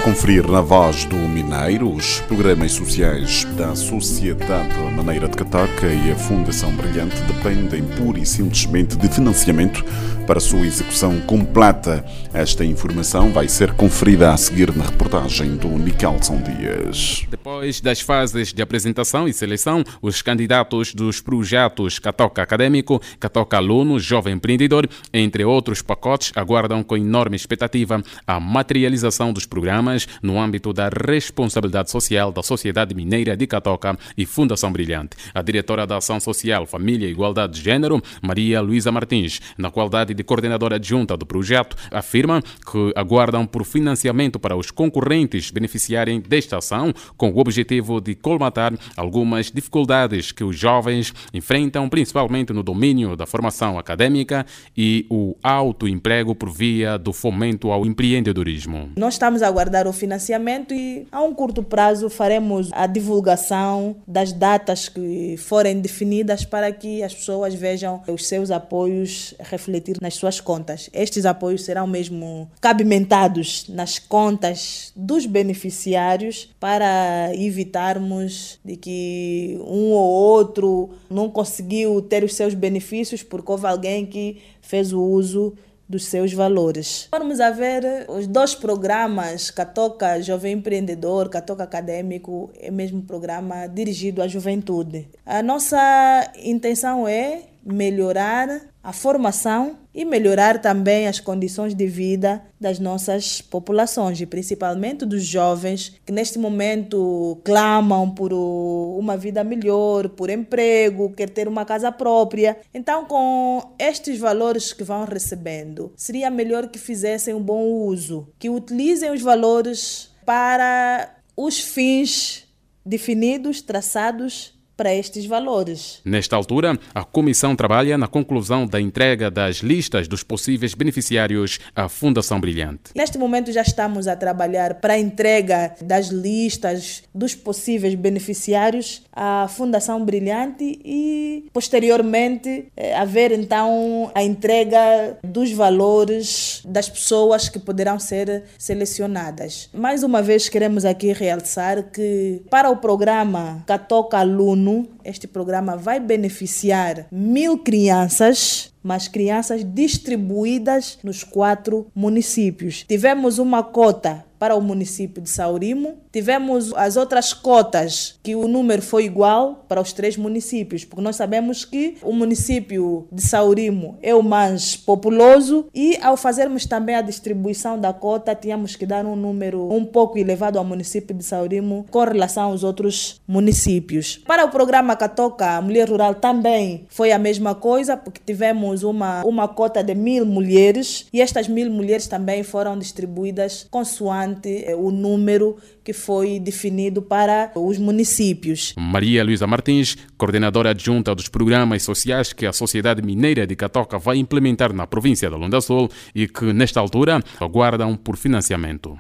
Conferir 0.10 0.48
na 0.50 0.60
voz 0.60 1.06
do 1.06 1.16
Mineiro 1.16 1.94
os 1.94 2.20
programas 2.22 2.72
sociais 2.72 3.44
da 3.56 3.76
Sociedade 3.76 4.74
Maneira 4.96 5.28
de 5.28 5.38
Cataca 5.38 5.86
e 5.86 6.12
a 6.12 6.16
Fundação 6.16 6.76
Brilhante 6.76 7.16
dependem 7.32 7.84
pura 7.84 8.18
e 8.18 8.26
simplesmente 8.26 8.98
de 8.98 9.08
financiamento 9.08 9.86
para 10.26 10.40
sua 10.40 10.66
execução 10.66 11.20
completa. 11.22 12.04
Esta 12.34 12.66
informação 12.66 13.32
vai 13.32 13.48
ser 13.48 13.74
conferida 13.74 14.32
a 14.32 14.38
seguir 14.38 14.76
na 14.76 14.86
reportagem 14.86 15.56
do 15.58 15.70
Nicalson 15.70 16.42
Dias. 16.42 17.26
Depois 17.30 17.80
das 17.80 18.02
fases 18.02 18.52
de 18.52 18.62
apresentação 18.62 19.28
e 19.28 19.34
seleção, 19.34 19.84
os 20.02 20.22
candidatos 20.24 20.94
dos 20.94 21.22
projetos 21.22 22.00
Catoca 22.00 22.42
Acadêmico, 22.42 23.02
Catoca 23.20 23.58
Aluno, 23.58 24.00
Jovem 24.00 24.36
Empreendedor, 24.36 24.88
entre 25.14 25.44
outros 25.44 25.82
pacotes, 25.82 26.32
aguardam 26.36 26.84
com 26.84 26.98
enorme 26.98 27.36
expectativa 27.36 28.04
a 28.26 28.40
materialização 28.40 29.34
dos 29.34 29.46
programas 29.46 29.99
no 30.22 30.40
âmbito 30.40 30.74
da 30.74 30.90
responsabilidade 30.90 31.90
social 31.90 32.32
da 32.32 32.44
Sociedade 32.44 32.94
Mineira 32.94 33.36
de 33.36 33.48
Catoca 33.48 33.98
e 34.18 34.26
Fundação 34.26 34.72
Brilhante. 34.72 35.18
A 35.34 35.42
diretora 35.42 35.86
da 35.86 35.98
Ação 35.98 36.20
Social, 36.20 36.66
Família 36.66 37.08
e 37.08 37.12
Igualdade 37.12 37.54
de 37.54 37.62
Gênero, 37.62 38.02
Maria 38.22 38.62
Luísa 38.62 38.92
Martins, 38.92 39.40
na 39.58 39.72
qualidade 39.72 40.14
de 40.14 40.24
coordenadora 40.24 40.76
adjunta 40.76 41.16
do 41.16 41.26
projeto, 41.26 41.76
afirma 41.92 42.42
que 42.42 42.94
aguardam 42.96 43.46
por 43.46 43.66
financiamento 43.66 44.40
para 44.40 44.56
os 44.56 44.72
concorrentes 44.72 45.52
beneficiarem 45.52 46.20
desta 46.20 46.58
ação, 46.58 46.94
com 47.18 47.32
o 47.32 47.40
objetivo 47.40 48.00
de 48.00 48.16
colmatar 48.16 48.74
algumas 48.96 49.52
dificuldades 49.52 50.32
que 50.32 50.44
os 50.44 50.58
jovens 50.58 51.14
enfrentam, 51.34 51.90
principalmente 51.90 52.54
no 52.54 52.64
domínio 52.64 53.16
da 53.16 53.26
formação 53.26 53.78
acadêmica 53.78 54.46
e 54.76 55.06
o 55.10 55.36
autoemprego 55.44 56.36
por 56.36 56.50
via 56.50 56.98
do 56.98 57.14
fomento 57.14 57.72
ao 57.72 57.86
empreendedorismo. 57.86 58.92
Nós 58.98 59.16
estamos 59.16 59.42
a 59.42 59.48
aguardar 59.48 59.88
o 59.90 59.94
financiamento 59.94 60.74
e 60.74 61.08
a 61.12 61.22
um 61.22 61.34
curto 61.34 61.64
prazo 61.64 62.10
faremos 62.10 62.70
a 62.72 62.88
divulgação 62.88 63.96
das 64.08 64.32
datas 64.32 64.88
que 64.88 65.36
forem 65.38 65.80
definidas 65.80 66.46
para 66.46 66.72
que 66.72 67.04
as 67.04 67.14
pessoas 67.14 67.54
vejam 67.54 68.02
os 68.08 68.28
seus 68.28 68.52
apoios 68.52 69.34
refletir 69.40 69.98
nas 70.02 70.16
suas 70.16 70.40
contas. 70.40 70.90
Estes 70.94 71.26
apoios 71.26 71.64
serão 71.64 71.88
mesmo 71.88 72.50
cabimentados 72.62 73.66
nas 73.68 74.00
contas 74.00 74.92
dos 74.96 75.26
beneficiários 75.26 76.50
para 76.60 77.32
evitarmos 77.34 78.60
de 78.64 78.76
que 78.76 79.60
um 79.62 79.92
ou 79.92 80.10
outro 80.10 80.90
não 81.10 81.30
conseguiu 81.30 82.02
ter 82.02 82.24
os 82.24 82.36
seus 82.36 82.54
benefícios 82.54 83.24
porque 83.24 83.52
houve 83.52 83.66
alguém 83.68 84.06
que 84.06 84.38
fez 84.62 84.94
o 84.94 85.02
uso 85.02 85.54
dos 85.90 86.06
seus 86.06 86.32
valores. 86.32 87.08
Vamos 87.12 87.40
a 87.40 87.50
ver 87.50 88.06
os 88.08 88.28
dois 88.28 88.54
programas, 88.54 89.50
Catoca 89.50 90.22
Jovem 90.22 90.54
Empreendedor, 90.54 91.28
Catoca 91.30 91.64
Acadêmico, 91.64 92.52
é 92.60 92.70
mesmo 92.70 93.02
programa 93.02 93.66
dirigido 93.66 94.22
à 94.22 94.28
juventude. 94.28 95.10
A 95.26 95.42
nossa 95.42 96.32
intenção 96.44 97.08
é 97.08 97.49
melhorar 97.66 98.62
a 98.84 98.94
formação 98.94 99.78
e 99.94 100.06
melhorar 100.06 100.62
também 100.62 101.08
as 101.08 101.20
condições 101.20 101.76
de 101.76 101.86
vida 101.86 102.42
das 102.60 102.80
nossas 102.80 103.42
populações, 103.42 104.22
e 104.22 104.26
principalmente 104.26 105.06
dos 105.06 105.24
jovens 105.24 106.00
que 106.06 106.12
neste 106.12 106.40
momento 106.40 107.40
clamam 107.44 108.10
por 108.10 108.32
uma 108.34 109.18
vida 109.18 109.44
melhor, 109.44 110.10
por 110.10 110.30
emprego, 110.30 111.12
quer 111.12 111.30
ter 111.30 111.48
uma 111.48 111.66
casa 111.66 111.92
própria. 111.92 112.58
Então, 112.74 113.06
com 113.06 113.74
estes 113.78 114.18
valores 114.18 114.72
que 114.72 114.84
vão 114.84 115.04
recebendo, 115.06 115.92
seria 115.96 116.30
melhor 116.30 116.68
que 116.68 116.80
fizessem 116.80 117.34
um 117.34 117.42
bom 117.42 117.64
uso, 117.66 118.30
que 118.40 118.50
utilizem 118.50 119.12
os 119.12 119.22
valores 119.22 120.12
para 120.26 121.16
os 121.36 121.60
fins 121.60 122.48
definidos, 122.86 123.62
traçados 123.62 124.59
para 124.80 124.96
estes 124.96 125.26
valores. 125.26 126.00
Nesta 126.06 126.38
altura, 126.38 126.80
a 126.96 127.04
comissão 127.04 127.54
trabalha 127.54 127.98
na 127.98 128.08
conclusão 128.08 128.66
da 128.66 128.80
entrega 128.80 129.30
das 129.30 129.58
listas 129.58 130.08
dos 130.08 130.24
possíveis 130.24 130.74
beneficiários 130.74 131.60
à 131.76 131.90
Fundação 131.90 132.40
Brilhante. 132.40 132.94
Neste 132.96 133.18
momento 133.18 133.52
já 133.52 133.62
estamos 133.62 134.08
a 134.08 134.16
trabalhar 134.16 134.76
para 134.76 134.94
a 134.94 134.98
entrega 134.98 135.76
das 135.82 136.08
listas 136.08 137.04
dos 137.14 137.36
possíveis 137.36 137.94
beneficiários 137.94 139.02
à 139.12 139.50
Fundação 139.50 140.06
Brilhante 140.06 140.80
e 140.86 141.50
posteriormente 141.52 142.68
eh, 142.78 142.96
haver 142.96 143.34
então 143.34 144.10
a 144.16 144.24
entrega 144.24 145.18
dos 145.22 145.52
valores 145.52 146.62
das 146.64 146.88
pessoas 146.88 147.50
que 147.50 147.60
poderão 147.60 148.00
ser 148.00 148.44
selecionadas. 148.58 149.70
Mais 149.74 150.04
uma 150.04 150.22
vez 150.22 150.48
queremos 150.48 150.86
aqui 150.86 151.12
realçar 151.12 151.84
que 151.92 152.42
para 152.50 152.70
o 152.70 152.78
programa 152.78 153.62
Catoca 153.68 154.20
Aluno, 154.20 154.69
ONU 154.70 154.99
este 155.10 155.28
programa 155.28 155.76
vai 155.76 156.00
beneficiar 156.00 157.08
mil 157.12 157.58
crianças 157.58 158.72
mas 158.84 159.08
crianças 159.08 159.64
distribuídas 159.64 160.98
nos 161.04 161.24
quatro 161.24 161.88
municípios. 161.94 162.86
Tivemos 162.88 163.38
uma 163.40 163.64
cota 163.64 164.26
para 164.40 164.56
o 164.56 164.62
município 164.62 165.22
de 165.22 165.30
Saurimo. 165.30 165.98
Tivemos 166.14 166.74
as 166.74 166.96
outras 166.96 167.34
cotas, 167.34 168.18
que 168.24 168.36
o 168.36 168.48
número 168.48 168.82
foi 168.82 169.04
igual 169.04 169.66
para 169.68 169.82
os 169.82 169.92
três 169.92 170.16
municípios, 170.16 170.86
porque 170.86 171.04
nós 171.04 171.18
sabemos 171.18 171.66
que 171.66 171.98
o 172.02 172.14
município 172.14 173.06
de 173.12 173.22
Saurimo 173.22 174.00
é 174.02 174.16
o 174.16 174.24
mais 174.24 174.78
populoso 174.78 175.68
e 175.76 175.98
ao 176.02 176.16
fazermos 176.16 176.66
também 176.66 176.96
a 176.96 177.02
distribuição 177.02 177.78
da 177.78 177.92
cota, 177.92 178.34
tínhamos 178.34 178.78
que 178.78 178.86
dar 178.86 179.06
um 179.06 179.16
número 179.16 179.72
um 179.74 179.84
pouco 179.84 180.18
elevado 180.18 180.58
ao 180.58 180.64
município 180.64 181.14
de 181.14 181.24
Saurimo 181.24 181.86
com 181.92 182.02
relação 182.02 182.44
aos 182.44 182.64
outros 182.64 183.20
municípios. 183.28 184.22
Para 184.26 184.46
o 184.46 184.50
programa 184.50 184.96
Catoca 185.00 185.56
a 185.58 185.62
Mulher 185.62 185.90
Rural 185.90 186.16
também 186.16 186.86
foi 186.90 187.14
a 187.14 187.18
mesma 187.18 187.56
coisa, 187.56 187.96
porque 187.96 188.20
tivemos 188.26 188.84
uma, 188.84 189.24
uma 189.24 189.48
cota 189.48 189.82
de 189.82 189.96
mil 189.96 190.26
mulheres 190.26 191.08
e 191.14 191.22
estas 191.22 191.48
mil 191.48 191.72
mulheres 191.72 192.06
também 192.06 192.44
foram 192.44 192.78
distribuídas 192.78 193.66
consoante 193.72 194.66
eh, 194.66 194.76
o 194.76 194.92
número 194.92 195.58
que 195.84 195.94
foi 195.94 196.40
definido 196.40 197.02
para 197.02 197.52
os 197.56 197.78
municípios. 197.78 198.74
Maria 198.78 199.24
Luísa 199.24 199.48
Martins, 199.48 199.98
coordenadora 200.18 200.72
adjunta 200.72 201.16
dos 201.16 201.30
programas 201.30 201.82
sociais 201.82 202.34
que 202.34 202.46
a 202.46 202.52
Sociedade 202.52 203.02
Mineira 203.02 203.48
de 203.48 203.56
Catoca 203.56 203.98
vai 203.98 204.18
implementar 204.18 204.74
na 204.74 204.86
província 204.86 205.30
da 205.30 205.38
Lunda 205.38 205.62
Sul 205.62 205.90
e 206.14 206.28
que, 206.28 206.52
nesta 206.52 206.80
altura, 206.80 207.24
aguardam 207.40 207.96
por 207.96 208.18
financiamento. 208.18 209.00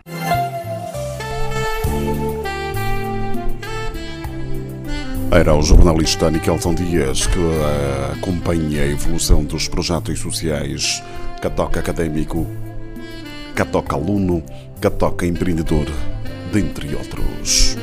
Era 5.31 5.53
o 5.53 5.61
jornalista 5.61 6.31
Nikelson 6.31 6.73
Dias 6.73 7.27
que 7.27 7.37
uh, 7.37 8.13
acompanha 8.13 8.81
a 8.81 8.87
evolução 8.87 9.43
dos 9.43 9.67
projetos 9.67 10.19
sociais 10.19 11.03
Catoca 11.39 11.79
Académico, 11.79 12.47
Catoca 13.53 13.95
Aluno, 13.95 14.43
Catoca 14.81 15.27
Empreendedor, 15.27 15.85
dentre 16.51 16.95
outros. 16.95 17.77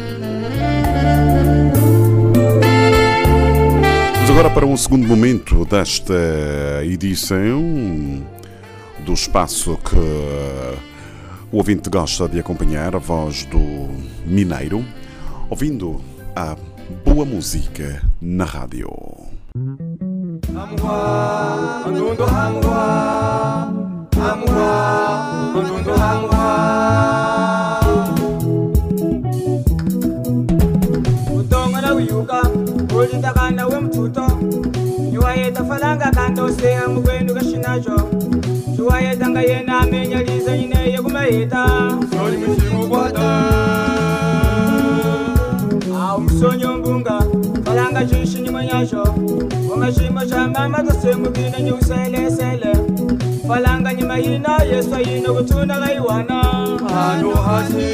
Vamos 4.15 4.31
agora 4.31 4.51
para 4.51 4.67
um 4.67 4.77
segundo 4.77 5.07
momento 5.07 5.65
desta 5.65 6.15
edição 6.83 7.63
do 9.05 9.13
espaço 9.13 9.79
que 9.89 9.97
o 11.53 11.59
ouvinte 11.59 11.89
gosta 11.89 12.29
de 12.29 12.41
acompanhar, 12.41 12.97
a 12.97 12.99
voz 12.99 13.45
do 13.45 13.89
Mineiro, 14.27 14.85
ouvindo 15.49 16.01
a 16.35 16.57
Boa 17.05 17.25
música 17.25 18.03
na 18.21 18.45
rádio. 18.45 18.91
ulindakana 32.97 33.67
wemthuto 33.67 34.27
yuwayeta 35.13 35.65
falanga 35.65 36.11
kantose 36.11 36.75
amukwenu 36.77 37.35
kashinaco 37.35 37.97
juwayeta 38.77 39.29
nga 39.31 39.43
yena 39.43 39.79
amenyaliza 39.81 40.57
nyineye 40.59 40.99
kumahita 41.03 41.63
solimusimukwata 42.11 43.27
umusonyumbunga 46.17 47.23
kalanga 47.65 48.09
shishi 48.09 48.39
nyuma 48.43 48.65
yasho 48.65 49.03
omashimo 49.73 50.21
shamama 50.29 50.83
tosemugine 50.83 51.63
nyuselesele 51.63 52.73
falanga 53.49 53.95
nyuma 53.95 54.17
yina 54.19 54.63
yesu 54.63 54.95
ayino 54.95 55.33
gutuna 55.35 55.81
kayiwana 55.81 56.43
hano 56.95 57.31
hasi. 57.35 57.89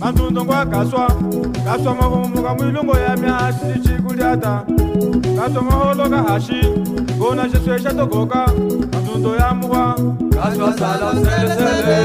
Mantundo 0.00 0.44
ngwagaswa 0.44 1.10
gaswa 1.64 1.94
mahumuka 1.94 2.54
mwilungo 2.54 2.96
ya 2.98 3.16
myasi 3.16 3.80
chikulyata 3.82 4.64
gaswa 5.36 5.62
maholo 5.62 6.08
ka 6.10 6.22
hashi 6.22 6.60
gona 7.18 7.48
xiswe 7.48 7.78
xa 7.82 7.90
togoka 7.94 8.46
mantundo 8.92 9.36
ya 9.36 9.54
muwa 9.54 9.96
gaswa 10.30 10.72
sala 10.78 11.12
selesele 11.12 11.98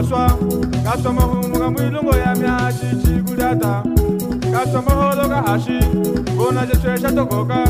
kaswa. 0.00 0.38
Kaswa 0.84 1.12
mahumu 1.12 1.58
ga 1.58 1.70
mwilungo 1.70 2.16
ya 2.16 2.34
miashi 2.34 2.96
chigudata. 3.04 3.82
Kaswa 4.52 4.82
maholo 4.82 5.28
ga 5.28 5.42
hashi. 5.42 5.78
Bona 6.36 6.66
je 6.66 6.76
chwesha 6.76 7.12
tokoka. 7.12 7.69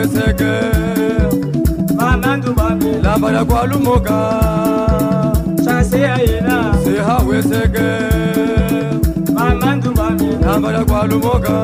kweseke 0.00 0.52
mamandumami 1.96 2.92
lamba 3.04 3.28
lakwalumoka 3.32 4.18
saseyayena 5.64 6.56
seha 6.84 7.16
kweseke 7.26 7.88
mamandumami 9.34 10.28
lamba 10.44 10.72
lakwalumoka 10.72 11.56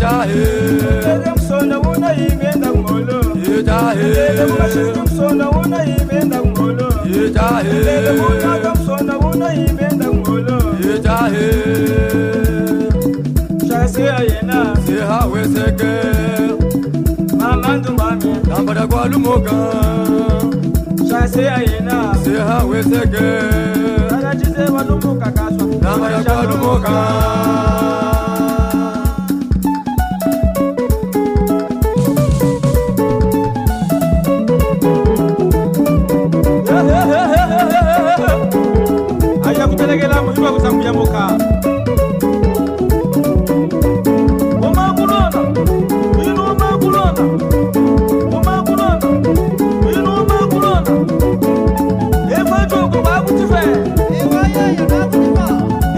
Yeah, 0.00 0.24
yeah. 0.26 0.59
ndele 4.02 4.46
mukashintu 4.46 5.02
msona 5.02 5.48
wona 5.48 5.82
yibenda 5.84 6.38
ngolo. 6.44 6.92
Ndele 7.04 8.12
munaka 8.12 8.74
msona 8.74 9.16
wona 9.16 9.52
yibenda 9.52 10.06
ngolo. 10.06 10.60
Shasiya 13.68 14.18
yena. 14.20 14.76
Sihaweseke 14.86 15.92
mama 17.38 17.76
ndumbami 17.76 18.36
tambada 18.48 18.86
kwalumuka 18.86 19.50
shasiya 21.10 21.56
yena. 21.58 22.14
Sihaweseke 22.24 23.28
alatise 24.18 24.64
walumuka 24.72 25.30
kaswa. 25.30 25.66
Tambada 25.82 26.22
kwalumuka 26.24 26.90
kuchemuka 40.90 41.38
umakunona 44.68 45.40
ino 46.26 46.44
umakunona 46.52 47.22
umakunona 48.38 49.08
ino 49.94 50.12
umakunona 50.22 50.92
ekwajuku 52.38 52.98
bakutife 53.06 53.62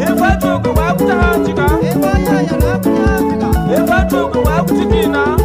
ekwajuku 0.06 0.70
bakutahajika 0.78 1.66
ekwajuku 3.76 4.38
bakutikina 4.46 5.41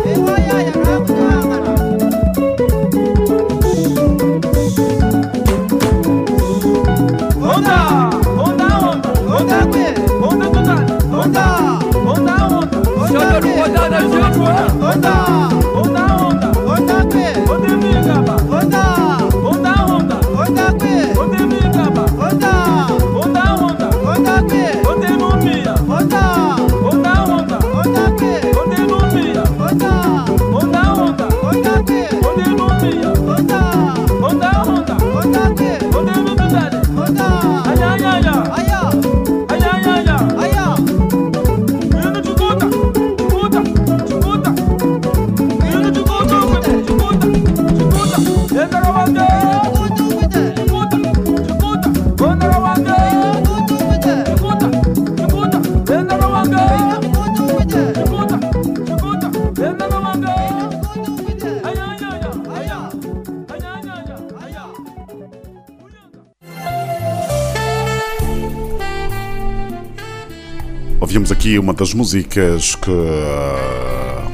uma 71.59 71.73
das 71.73 71.93
músicas 71.93 72.75
que 72.75 72.91
ah, 72.91 74.27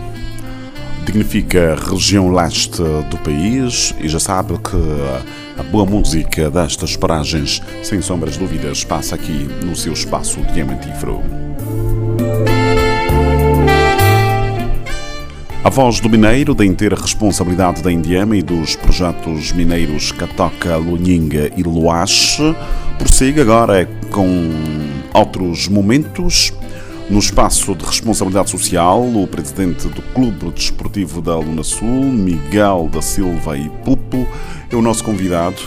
dignifica 1.06 1.74
a 1.74 1.90
região 1.92 2.32
leste 2.32 2.82
do 3.10 3.18
país 3.18 3.94
e 4.00 4.08
já 4.08 4.20
sabe 4.20 4.58
que 4.58 5.60
a 5.60 5.64
boa 5.64 5.86
música 5.86 6.50
destas 6.50 6.96
paragens, 6.96 7.62
sem 7.84 8.02
sombras 8.02 8.34
de 8.34 8.40
dúvidas, 8.40 8.84
passa 8.84 9.16
aqui 9.16 9.48
no 9.64 9.76
seu 9.76 9.94
espaço 9.94 10.42
diamantífero. 10.54 11.22
A 15.64 15.70
voz 15.70 16.02
do 16.02 16.10
mineiro, 16.10 16.54
da 16.54 16.66
inteira 16.66 16.96
responsabilidade 16.96 17.82
da 17.82 17.90
Indiama 17.92 18.36
e 18.36 18.42
dos 18.42 18.76
projetos 18.76 19.54
mineiros 19.54 20.12
Catoca, 20.12 20.76
Lunhinga 20.76 21.50
e 21.56 21.64
Luache, 21.64 22.54
prossegue 22.98 23.40
agora 23.40 23.88
com 24.12 24.50
outros 25.14 25.70
momentos. 25.70 26.52
No 27.10 27.20
espaço 27.20 27.76
de 27.76 27.86
responsabilidade 27.86 28.50
social, 28.50 29.04
o 29.04 29.28
presidente 29.28 29.89
do 29.89 30.02
Clube 30.13 30.52
Desportivo 30.52 31.22
da 31.22 31.36
Luna 31.36 31.63
Sul, 31.63 31.88
Miguel 31.88 32.89
da 32.92 33.02
Silva 33.02 33.58
e 33.58 33.70
Pupo, 33.84 34.26
é 34.72 34.76
o 34.76 34.82
nosso 34.82 35.04
convidado. 35.04 35.58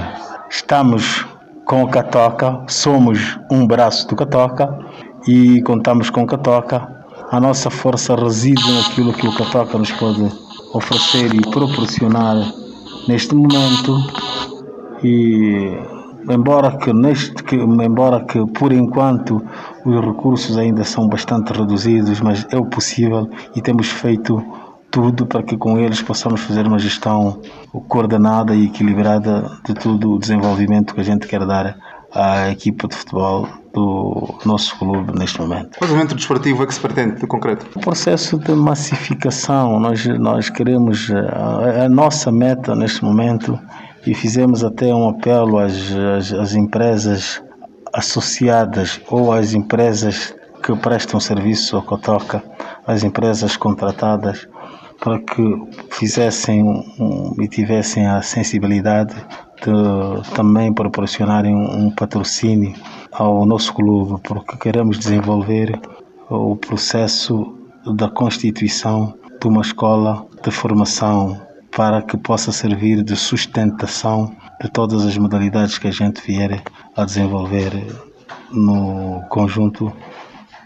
estamos 0.50 1.24
com 1.64 1.84
o 1.84 1.88
Catoca, 1.88 2.64
somos 2.66 3.38
um 3.50 3.64
braço 3.64 4.08
do 4.08 4.16
Catoca 4.16 4.78
e 5.28 5.62
contamos 5.62 6.10
com 6.10 6.22
o 6.22 6.26
Catoca. 6.26 7.04
A 7.30 7.38
nossa 7.38 7.70
força 7.70 8.16
reside 8.16 8.72
naquilo 8.72 9.12
que 9.12 9.28
o 9.28 9.34
Catoca 9.34 9.78
nos 9.78 9.92
pode 9.92 10.28
oferecer 10.74 11.32
e 11.34 11.40
proporcionar 11.50 12.36
neste 13.08 13.34
momento 13.34 13.96
e 15.02 15.76
embora 16.30 16.76
que 16.78 16.92
neste 16.92 17.42
que, 17.42 17.56
embora 17.56 18.24
que 18.24 18.44
por 18.46 18.72
enquanto 18.72 19.42
os 19.84 20.00
recursos 20.04 20.56
ainda 20.56 20.84
são 20.84 21.08
bastante 21.08 21.52
reduzidos 21.52 22.20
mas 22.20 22.46
é 22.50 22.56
o 22.56 22.64
possível 22.64 23.28
e 23.56 23.60
temos 23.60 23.88
feito 23.88 24.42
tudo 24.90 25.26
para 25.26 25.42
que 25.42 25.56
com 25.56 25.78
eles 25.78 26.02
possamos 26.02 26.42
fazer 26.42 26.66
uma 26.66 26.78
gestão 26.78 27.40
coordenada 27.88 28.54
e 28.54 28.66
equilibrada 28.66 29.50
de 29.64 29.74
todo 29.74 30.12
o 30.12 30.18
desenvolvimento 30.18 30.94
que 30.94 31.00
a 31.00 31.04
gente 31.04 31.26
quer 31.26 31.44
dar 31.46 31.76
à 32.14 32.50
equipa 32.50 32.88
de 32.88 32.94
futebol 32.96 33.48
do 33.72 34.34
nosso 34.44 34.78
clube 34.78 35.18
neste 35.18 35.40
momento. 35.40 35.78
Qual 35.78 35.90
evento 35.90 36.14
desportivo 36.14 36.62
é 36.62 36.66
que 36.66 36.74
se 36.74 36.80
pretende 36.80 37.20
de 37.20 37.26
concreto? 37.26 37.66
O 37.74 37.80
processo 37.80 38.38
de 38.38 38.52
massificação, 38.52 39.80
nós, 39.80 40.04
nós 40.18 40.50
queremos, 40.50 41.10
a, 41.10 41.84
a 41.84 41.88
nossa 41.88 42.30
meta 42.30 42.74
neste 42.74 43.02
momento, 43.02 43.58
e 44.06 44.14
fizemos 44.14 44.62
até 44.64 44.92
um 44.94 45.08
apelo 45.08 45.58
às, 45.58 45.74
às, 45.92 46.32
às 46.32 46.54
empresas 46.54 47.42
associadas 47.92 49.00
ou 49.08 49.32
às 49.32 49.54
empresas 49.54 50.34
que 50.62 50.74
prestam 50.76 51.18
serviço 51.18 51.76
ao 51.76 51.82
Cotoca, 51.82 52.42
às 52.86 53.02
empresas 53.02 53.56
contratadas, 53.56 54.48
para 55.00 55.18
que 55.18 55.42
fizessem 55.90 56.62
um, 56.62 57.34
e 57.40 57.48
tivessem 57.48 58.06
a 58.06 58.22
sensibilidade 58.22 59.14
de 59.64 60.30
também 60.34 60.72
proporcionarem 60.72 61.54
um, 61.54 61.86
um 61.86 61.90
patrocínio 61.90 62.74
ao 63.12 63.46
nosso 63.46 63.72
clube, 63.72 64.20
porque 64.22 64.56
queremos 64.56 64.98
desenvolver 64.98 65.78
o 66.28 66.56
processo 66.56 67.54
da 67.94 68.08
constituição 68.08 69.14
de 69.40 69.48
uma 69.48 69.62
escola 69.62 70.26
de 70.42 70.50
formação 70.50 71.40
para 71.70 72.02
que 72.02 72.16
possa 72.16 72.52
servir 72.52 73.02
de 73.02 73.16
sustentação 73.16 74.34
de 74.60 74.70
todas 74.70 75.04
as 75.06 75.16
modalidades 75.16 75.78
que 75.78 75.88
a 75.88 75.92
gente 75.92 76.20
vier 76.24 76.62
a 76.96 77.04
desenvolver 77.04 77.72
no 78.50 79.22
conjunto 79.28 79.92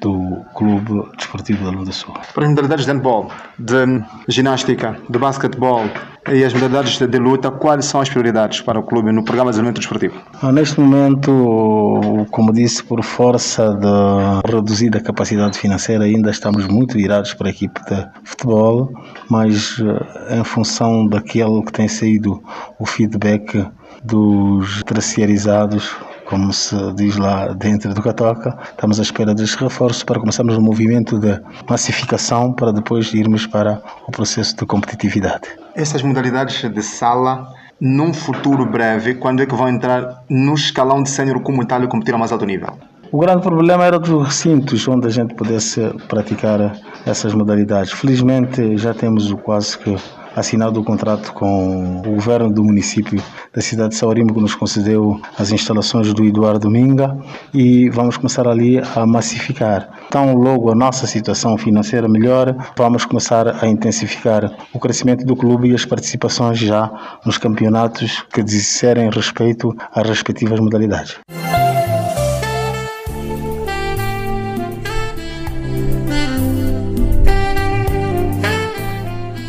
do 0.00 0.44
Clube 0.54 1.08
Desportivo 1.16 1.64
da 1.64 1.70
Lunda 1.70 1.92
Sul. 1.92 2.14
Para 2.34 2.44
as 2.44 2.50
modalidades 2.50 2.84
de 2.84 2.92
handball, 2.92 3.30
de 3.58 4.02
ginástica, 4.28 4.96
de 5.08 5.18
basquetebol 5.18 5.84
e 6.28 6.44
as 6.44 6.52
modalidades 6.52 6.98
de 6.98 7.18
luta, 7.18 7.50
quais 7.50 7.84
são 7.84 8.00
as 8.00 8.08
prioridades 8.08 8.60
para 8.60 8.78
o 8.78 8.82
clube 8.82 9.12
no 9.12 9.24
programa 9.24 9.50
de 9.50 9.54
desenvolvimento 9.54 9.78
desportivo? 9.78 10.20
Ah, 10.42 10.52
Neste 10.52 10.80
momento, 10.80 12.26
como 12.30 12.52
disse, 12.52 12.82
por 12.82 13.02
força 13.02 13.74
da 13.74 14.40
reduzida 14.44 15.00
capacidade 15.00 15.58
financeira, 15.58 16.04
ainda 16.04 16.30
estamos 16.30 16.66
muito 16.66 16.94
virados 16.94 17.32
para 17.34 17.48
a 17.48 17.50
equipe 17.50 17.80
de 17.84 18.06
futebol, 18.24 18.92
mas 19.30 19.76
eh, 19.80 20.38
em 20.40 20.44
função 20.44 21.06
daquilo 21.06 21.64
que 21.64 21.72
tem 21.72 21.88
sido 21.88 22.42
o 22.78 22.86
feedback 22.86 23.66
dos 24.02 24.82
terciarizados, 24.84 25.94
como 26.26 26.52
se 26.52 26.76
diz 26.94 27.16
lá 27.16 27.52
dentro 27.54 27.94
do 27.94 28.02
Catoca. 28.02 28.56
Estamos 28.70 28.98
à 28.98 29.02
espera 29.02 29.34
destes 29.34 29.58
reforços 29.58 30.02
para 30.02 30.20
começarmos 30.20 30.56
o 30.56 30.60
movimento 30.60 31.18
de 31.18 31.40
massificação 31.68 32.52
para 32.52 32.72
depois 32.72 33.14
irmos 33.14 33.46
para 33.46 33.80
o 34.06 34.12
processo 34.12 34.56
de 34.56 34.66
competitividade. 34.66 35.48
Essas 35.74 36.02
modalidades 36.02 36.68
de 36.70 36.82
sala, 36.82 37.48
num 37.80 38.12
futuro 38.12 38.66
breve, 38.66 39.14
quando 39.14 39.42
é 39.42 39.46
que 39.46 39.54
vão 39.54 39.68
entrar 39.68 40.22
no 40.28 40.54
escalão 40.54 41.02
de 41.02 41.10
sénior 41.10 41.40
como 41.40 41.64
tal 41.64 41.82
e 41.84 41.88
competir 41.88 42.14
a 42.14 42.18
mais 42.18 42.32
alto 42.32 42.44
nível? 42.44 42.76
O 43.12 43.20
grande 43.20 43.42
problema 43.42 43.84
era 43.84 43.98
dos 43.98 44.26
recintos 44.26 44.86
onde 44.88 45.06
a 45.06 45.10
gente 45.10 45.34
pudesse 45.34 45.80
praticar 46.08 46.76
essas 47.06 47.32
modalidades. 47.34 47.92
Felizmente 47.92 48.76
já 48.76 48.92
temos 48.92 49.32
quase 49.44 49.78
que 49.78 49.96
assinado 50.36 50.78
o 50.78 50.84
contrato 50.84 51.32
com 51.32 52.00
o 52.00 52.02
governo 52.02 52.52
do 52.52 52.62
município 52.62 53.22
da 53.52 53.62
cidade 53.62 53.90
de 53.90 53.96
Saurimo, 53.96 54.34
que 54.34 54.40
nos 54.40 54.54
concedeu 54.54 55.18
as 55.38 55.50
instalações 55.50 56.12
do 56.12 56.24
Eduardo 56.24 56.70
Minga 56.70 57.18
e 57.54 57.88
vamos 57.88 58.18
começar 58.18 58.46
ali 58.46 58.78
a 58.94 59.06
massificar. 59.06 59.88
Então, 60.06 60.34
logo 60.34 60.70
a 60.70 60.74
nossa 60.74 61.06
situação 61.06 61.56
financeira 61.56 62.06
melhora, 62.06 62.54
vamos 62.76 63.06
começar 63.06 63.64
a 63.64 63.66
intensificar 63.66 64.54
o 64.74 64.78
crescimento 64.78 65.24
do 65.24 65.34
clube 65.34 65.70
e 65.70 65.74
as 65.74 65.86
participações 65.86 66.58
já 66.58 67.18
nos 67.24 67.38
campeonatos 67.38 68.22
que 68.32 68.42
disserem 68.42 69.08
respeito 69.10 69.74
às 69.94 70.06
respectivas 70.06 70.60
modalidades. 70.60 71.16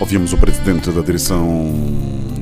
Ouvimos 0.07 0.31
o 0.31 0.37
presidente 0.37 0.89
da 0.89 1.01
direção 1.01 1.69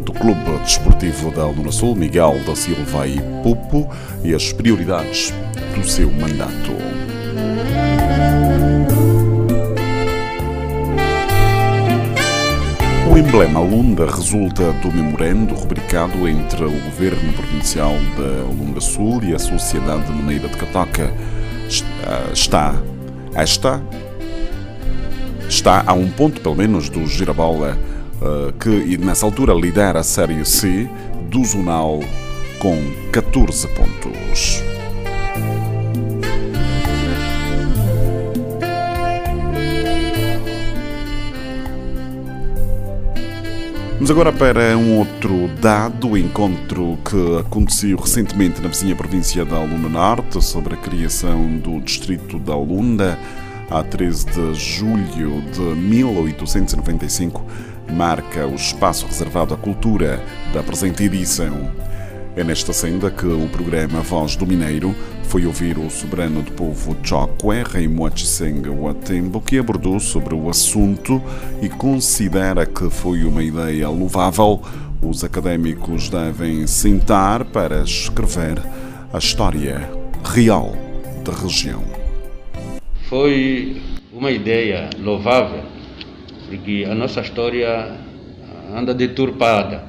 do 0.06 0.14
Clube 0.14 0.60
Desportivo 0.64 1.32
da 1.32 1.48
Luna 1.48 1.72
Sul, 1.72 1.96
Miguel 1.96 2.40
da 2.46 2.56
Silva 2.56 3.08
e 3.08 3.20
Pupo, 3.42 3.90
e 4.24 4.36
as 4.36 4.54
prioridades 4.54 5.34
do 5.74 5.84
seu 5.90 6.12
mandato. 6.12 6.72
O 13.12 13.18
emblema 13.18 13.60
Lunda 13.62 14.06
resulta 14.06 14.72
do 14.74 14.92
memorando 14.92 15.56
rubricado 15.56 16.28
entre 16.28 16.66
o 16.66 16.72
Governo 16.72 17.34
Provincial 17.34 17.96
da 18.16 18.44
Lunda 18.44 18.80
Sul 18.80 19.24
e 19.24 19.34
a 19.34 19.40
Sociedade 19.40 20.12
Mineira 20.12 20.48
de 20.48 20.56
Catoca. 20.56 21.12
Está 22.32 22.76
esta 23.34 23.82
está 25.50 25.84
a 25.86 25.94
um 25.94 26.10
ponto, 26.10 26.42
pelo 26.42 26.56
menos, 26.56 26.90
do 26.90 27.06
Girabola, 27.08 27.78
uh, 28.22 28.54
que 28.54 28.98
nessa 28.98 29.26
altura 29.26 29.54
lidera 29.54 30.00
a 30.00 30.04
Série 30.04 30.44
C 30.46 30.90
do 31.30 31.44
Zonal 31.44 32.00
com 32.60 32.78
14 33.12 33.68
pontos. 33.70 34.64
Vamos 43.96 44.12
agora 44.12 44.32
para 44.32 44.78
um 44.78 45.00
outro 45.00 45.48
dado, 45.62 46.18
encontro 46.18 46.98
que 47.04 47.40
aconteceu 47.40 47.98
recentemente 47.98 48.62
na 48.62 48.68
vizinha 48.68 48.96
província 48.96 49.44
da 49.44 49.58
Lunda 49.60 49.90
Norte 49.90 50.44
sobre 50.44 50.76
a 50.76 50.78
criação 50.78 51.58
do 51.58 51.80
distrito 51.80 52.38
da 52.38 52.56
Lunda 52.56 53.18
a 53.70 53.84
13 53.84 54.26
de 54.26 54.54
julho 54.54 55.42
de 55.52 55.62
1895, 55.62 57.44
marca 57.92 58.46
o 58.46 58.56
espaço 58.56 59.06
reservado 59.06 59.54
à 59.54 59.58
cultura 59.58 60.22
da 60.54 60.62
presente 60.62 61.04
edição. 61.04 61.72
É 62.36 62.44
nesta 62.44 62.74
senda 62.74 63.10
que 63.10 63.26
o 63.26 63.48
programa 63.48 64.02
Voz 64.02 64.36
do 64.36 64.46
Mineiro 64.46 64.94
foi 65.24 65.46
ouvir 65.46 65.78
o 65.78 65.90
soberano 65.90 66.42
do 66.42 66.52
povo 66.52 66.96
Chokwe, 67.02 67.64
Rei 67.64 67.88
Moachiseng 67.88 68.62
Watembo, 68.70 69.40
que 69.40 69.58
abordou 69.58 70.00
sobre 70.00 70.36
o 70.36 70.50
assunto 70.50 71.22
e 71.62 71.70
considera 71.70 72.66
que 72.66 72.90
foi 72.90 73.24
uma 73.24 73.42
ideia 73.42 73.88
louvável. 73.90 74.62
Os 75.02 75.24
académicos 75.24 76.10
devem 76.10 76.68
sentar 76.68 77.46
para 77.46 77.84
escrever 77.84 78.62
a 79.14 79.18
história 79.18 79.90
real 80.24 80.76
da 81.24 81.32
região 81.32 81.95
foi 83.16 83.78
uma 84.12 84.30
ideia 84.30 84.90
louvável, 85.02 85.64
porque 86.50 86.86
a 86.86 86.94
nossa 86.94 87.22
história 87.22 87.96
anda 88.76 88.94
deturpada. 88.94 89.86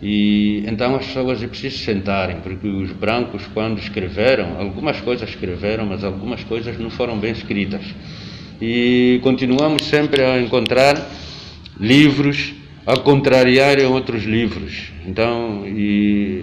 E 0.00 0.64
então 0.66 0.96
as 0.96 1.04
pessoas 1.04 1.44
precisam 1.44 1.78
sentarem, 1.94 2.36
porque 2.42 2.66
os 2.66 2.90
brancos, 2.92 3.42
quando 3.52 3.78
escreveram, 3.78 4.58
algumas 4.58 4.98
coisas 5.02 5.28
escreveram, 5.28 5.84
mas 5.84 6.02
algumas 6.02 6.44
coisas 6.44 6.78
não 6.78 6.88
foram 6.88 7.18
bem 7.18 7.32
escritas. 7.32 7.82
E 8.58 9.20
continuamos 9.22 9.84
sempre 9.84 10.24
a 10.24 10.40
encontrar 10.40 10.96
livros 11.78 12.54
a 12.86 12.96
contrariarem 12.96 13.84
outros 13.84 14.24
livros. 14.24 14.90
Então, 15.06 15.64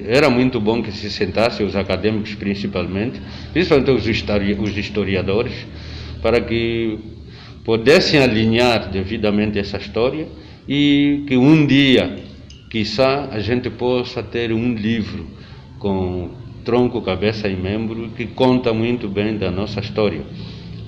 era 0.08 0.30
muito 0.30 0.62
bom 0.62 0.82
que 0.82 0.92
se 0.92 1.10
sentassem, 1.10 1.66
os 1.66 1.76
acadêmicos 1.76 2.36
principalmente, 2.36 3.20
principalmente 3.52 3.92
os 3.92 4.78
historiadores, 4.78 5.66
para 6.22 6.42
que 6.42 6.98
pudessem 7.64 8.20
alinhar 8.20 8.90
devidamente 8.90 9.60
essa 9.60 9.78
história 9.78 10.28
e 10.68 11.24
que 11.28 11.38
um 11.38 11.66
dia, 11.66 12.16
quizá, 12.70 13.30
a 13.32 13.40
gente 13.40 13.70
possa 13.70 14.22
ter 14.24 14.52
um 14.52 14.74
livro 14.74 15.28
com 15.80 16.30
tronco, 16.64 17.02
cabeça 17.02 17.48
e 17.48 17.56
membro 17.56 18.10
que 18.10 18.28
conta 18.28 18.74
muito 18.74 19.08
bem 19.08 19.38
da 19.38 19.50
nossa 19.50 19.80
história. 19.80 20.24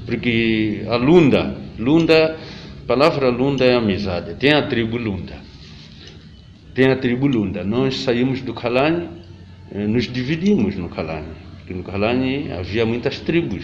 Porque 0.05 0.83
a 0.87 0.95
Lunda, 0.95 1.57
Lunda, 1.79 2.37
a 2.83 2.85
palavra 2.85 3.29
Lunda 3.29 3.63
é 3.63 3.75
amizade, 3.75 4.35
tem 4.35 4.51
a 4.53 4.67
tribo 4.67 4.97
Lunda. 4.97 5.35
Tem 6.73 6.87
a 6.87 6.95
tribo 6.95 7.27
Lunda. 7.27 7.63
Nós 7.63 7.97
saímos 7.97 8.41
do 8.41 8.53
Calani, 8.53 9.07
eh, 9.71 9.87
nos 9.87 10.11
dividimos 10.11 10.75
no 10.75 10.89
Calani, 10.89 11.35
porque 11.57 11.73
no 11.73 11.83
Calani 11.83 12.51
havia 12.51 12.85
muitas 12.85 13.19
tribos 13.19 13.63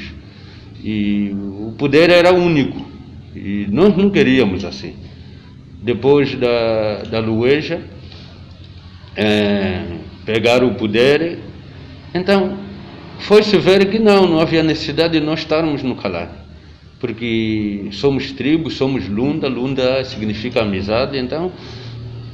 e 0.84 1.32
o 1.34 1.74
poder 1.78 2.10
era 2.10 2.34
único. 2.34 2.86
E 3.36 3.68
nós 3.70 3.96
não 3.96 4.10
queríamos 4.10 4.66
assim. 4.66 4.96
Depois 5.82 6.36
da, 6.36 7.04
da 7.04 7.20
Lueja, 7.20 7.82
é, 9.16 9.84
pegaram 10.26 10.68
o 10.68 10.76
poder. 10.76 11.40
Então, 12.14 12.58
foi-se 13.20 13.58
ver 13.58 13.90
que 13.90 14.00
não, 14.00 14.28
não 14.28 14.40
havia 14.40 14.64
necessidade 14.64 15.20
de 15.20 15.26
nós 15.26 15.40
estarmos 15.40 15.84
no 15.84 15.96
Calari. 15.96 16.32
Porque 17.00 17.90
somos 17.92 18.32
tribos, 18.32 18.76
somos 18.76 19.08
Lunda, 19.08 19.48
Lunda 19.48 20.04
significa 20.04 20.62
amizade, 20.62 21.18
então 21.18 21.52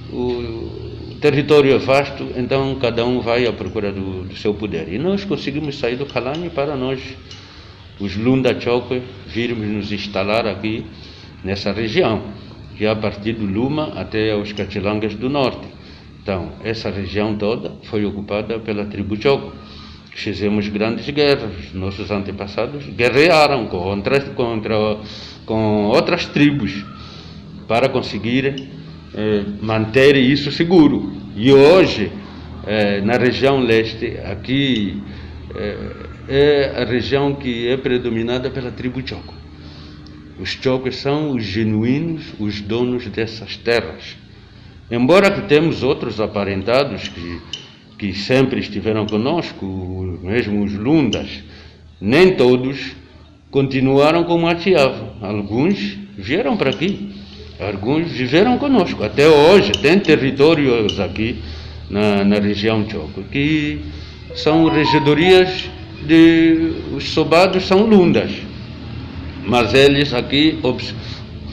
o 0.09 1.17
território 1.19 1.73
é 1.73 1.77
vasto, 1.77 2.27
então 2.37 2.75
cada 2.75 3.05
um 3.05 3.19
vai 3.19 3.45
à 3.45 3.51
procura 3.51 3.91
do, 3.91 4.23
do 4.23 4.35
seu 4.37 4.53
poder. 4.53 4.91
E 4.91 4.97
nós 4.97 5.25
conseguimos 5.25 5.77
sair 5.77 5.95
do 5.95 6.05
Calani 6.05 6.49
para 6.49 6.77
nós 6.77 7.01
os 7.99 8.15
Lunda 8.15 8.59
Chokwe 8.59 9.01
virmos 9.27 9.67
nos 9.67 9.91
instalar 9.91 10.47
aqui 10.47 10.85
nessa 11.43 11.71
região, 11.71 12.21
que 12.75 12.85
é 12.85 12.89
a 12.89 12.95
partir 12.95 13.33
do 13.33 13.45
Luma 13.45 13.93
até 13.95 14.35
os 14.35 14.51
Cachilangas 14.51 15.15
do 15.15 15.29
Norte. 15.29 15.67
Então, 16.21 16.53
essa 16.63 16.89
região 16.89 17.35
toda 17.35 17.73
foi 17.83 18.05
ocupada 18.05 18.57
pela 18.59 18.85
tribo 18.85 19.21
Chokwe. 19.21 19.51
Fizemos 20.15 20.67
grandes 20.69 21.09
guerras, 21.09 21.73
nossos 21.73 22.11
antepassados 22.11 22.85
guerrearam 22.85 23.65
contra, 23.65 24.19
contra 24.19 24.97
com 25.45 25.85
outras 25.85 26.25
tribos 26.27 26.85
para 27.67 27.89
conseguir 27.89 28.69
eh, 29.15 29.43
manter 29.61 30.15
isso 30.15 30.51
seguro. 30.51 31.11
E 31.35 31.51
hoje, 31.51 32.11
eh, 32.65 33.01
na 33.01 33.17
região 33.17 33.59
leste, 33.59 34.17
aqui 34.23 35.01
eh, 35.55 36.12
é 36.35 36.81
a 36.81 36.83
região 36.83 37.35
que 37.35 37.67
é 37.67 37.77
predominada 37.77 38.49
pela 38.49 38.71
tribo 38.71 39.07
Choco. 39.07 39.35
Os 40.39 40.49
Chocos 40.49 40.95
são 40.95 41.35
os 41.35 41.43
genuínos, 41.43 42.23
os 42.39 42.59
donos 42.59 43.05
dessas 43.07 43.55
terras. 43.57 44.17
Embora 44.89 45.29
que 45.29 45.41
temos 45.47 45.83
outros 45.83 46.19
aparentados 46.19 47.07
que, 47.07 47.39
que 47.99 48.13
sempre 48.13 48.59
estiveram 48.59 49.05
conosco, 49.05 50.19
mesmo 50.23 50.63
os 50.63 50.73
Lundas, 50.73 51.29
nem 52.01 52.35
todos 52.35 52.95
continuaram 53.51 54.23
como 54.23 54.47
atiavam. 54.47 55.13
Alguns 55.21 55.99
vieram 56.17 56.57
para 56.57 56.71
aqui, 56.71 57.11
alguns 57.59 58.11
viveram 58.11 58.57
conosco. 58.57 59.03
Até 59.03 59.29
hoje 59.29 59.71
tem 59.73 59.99
territórios 59.99 60.99
aqui 60.99 61.43
na, 61.91 62.23
na 62.23 62.39
região 62.39 62.89
Choco, 62.89 63.21
que 63.31 63.81
são 64.33 64.67
regedorias 64.67 65.69
de 66.05 66.73
os 66.95 67.09
sobados 67.09 67.65
são 67.65 67.85
lundas, 67.85 68.31
mas 69.45 69.73
eles 69.73 70.13
aqui 70.13 70.59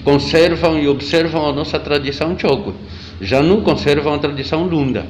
conservam 0.04 0.78
e 0.78 0.88
observam 0.88 1.48
a 1.48 1.52
nossa 1.52 1.78
tradição 1.78 2.38
choco, 2.38 2.74
já 3.20 3.42
não 3.42 3.60
conservam 3.60 4.14
a 4.14 4.18
tradição 4.18 4.64
lunda. 4.64 5.06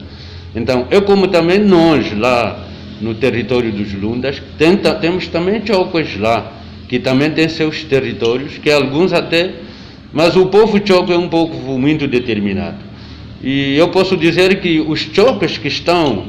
Então, 0.55 0.87
é 0.91 1.01
como 1.01 1.29
também 1.29 1.61
nós 1.61 2.17
lá 2.19 2.67
no 3.01 3.15
território 3.15 3.73
dos 3.73 3.93
Lundas. 3.95 4.43
Tenta, 4.59 4.95
temos 4.95 5.27
também 5.29 5.65
Chocos 5.65 6.17
lá, 6.19 6.53
que 6.89 6.99
também 6.99 7.31
tem 7.31 7.49
seus 7.49 7.85
territórios, 7.85 8.59
que 8.59 8.71
alguns 8.71 9.13
até. 9.13 9.53
Mas 10.13 10.37
o 10.37 10.47
povo 10.47 10.81
Choco 10.85 11.13
é 11.13 11.19
um 11.19 11.29
povo 11.29 11.79
muito 11.79 12.07
determinado. 12.07 12.79
E 13.43 13.77
eu 13.77 13.89
posso 13.89 14.17
dizer 14.17 14.61
que 14.61 14.81
os 14.81 15.01
Chocos 15.01 15.57
que 15.57 15.69
estão 15.69 16.27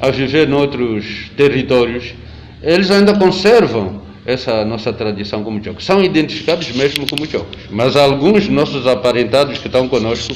a 0.00 0.10
viver 0.10 0.48
noutros 0.48 1.30
territórios, 1.36 2.14
eles 2.64 2.90
ainda 2.90 3.14
conservam 3.14 4.02
essa 4.24 4.64
nossa 4.64 4.92
tradição 4.92 5.44
como 5.44 5.62
Chocos. 5.62 5.84
São 5.84 6.02
identificados 6.02 6.70
mesmo 6.72 7.06
como 7.08 7.26
Chocos. 7.26 7.58
Mas 7.70 7.94
alguns 7.94 8.48
nossos 8.48 8.86
aparentados 8.86 9.58
que 9.58 9.66
estão 9.66 9.86
conosco 9.88 10.34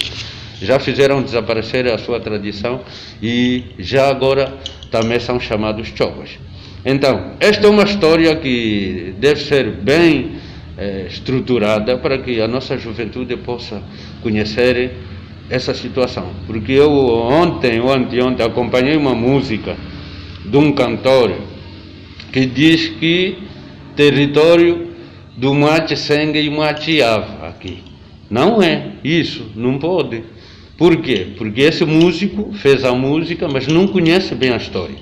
já 0.61 0.79
fizeram 0.79 1.23
desaparecer 1.23 1.87
a 1.91 1.97
sua 1.99 2.21
tradição 2.21 2.81
e 3.23 3.65
já 3.79 4.09
agora 4.09 4.55
também 4.91 5.19
são 5.19 5.41
chamados 5.41 5.89
Chocos. 5.95 6.39
Então, 6.85 7.33
esta 7.41 7.67
é 7.67 7.71
uma 7.71 7.85
história 7.85 8.37
que 8.37 9.15
deve 9.19 9.41
ser 9.41 9.71
bem 9.71 10.33
eh, 10.77 11.07
estruturada 11.09 11.97
para 11.99 12.19
que 12.19 12.41
a 12.41 12.49
nossa 12.49 12.77
juventude 12.79 13.37
possa 13.37 13.83
conhecer 14.23 14.93
essa 15.51 15.75
situação. 15.75 16.31
Porque 16.47 16.73
eu 16.73 16.91
ontem 16.93 17.81
ou 17.81 17.93
anteontem 17.93 18.45
acompanhei 18.45 18.97
uma 18.97 19.15
música 19.15 19.77
de 20.45 20.57
um 20.57 20.73
cantor 20.73 21.48
que 22.33 22.47
diz 22.47 22.89
que 22.89 23.39
território 23.97 24.89
do 25.37 25.55
Mate 25.55 25.97
Sengue 25.97 26.41
e 26.41 26.51
Mate 26.51 27.03
Ava 27.03 27.49
aqui. 27.49 27.79
Não 28.31 28.63
é 28.63 28.93
isso, 29.03 29.47
não 29.57 29.79
pode. 29.79 30.23
Por 30.77 30.97
quê? 30.99 31.29
Porque 31.37 31.63
esse 31.63 31.85
músico 31.85 32.53
fez 32.53 32.85
a 32.85 32.93
música, 32.93 33.49
mas 33.49 33.67
não 33.67 33.89
conhece 33.89 34.35
bem 34.35 34.51
a 34.51 34.57
história. 34.57 34.97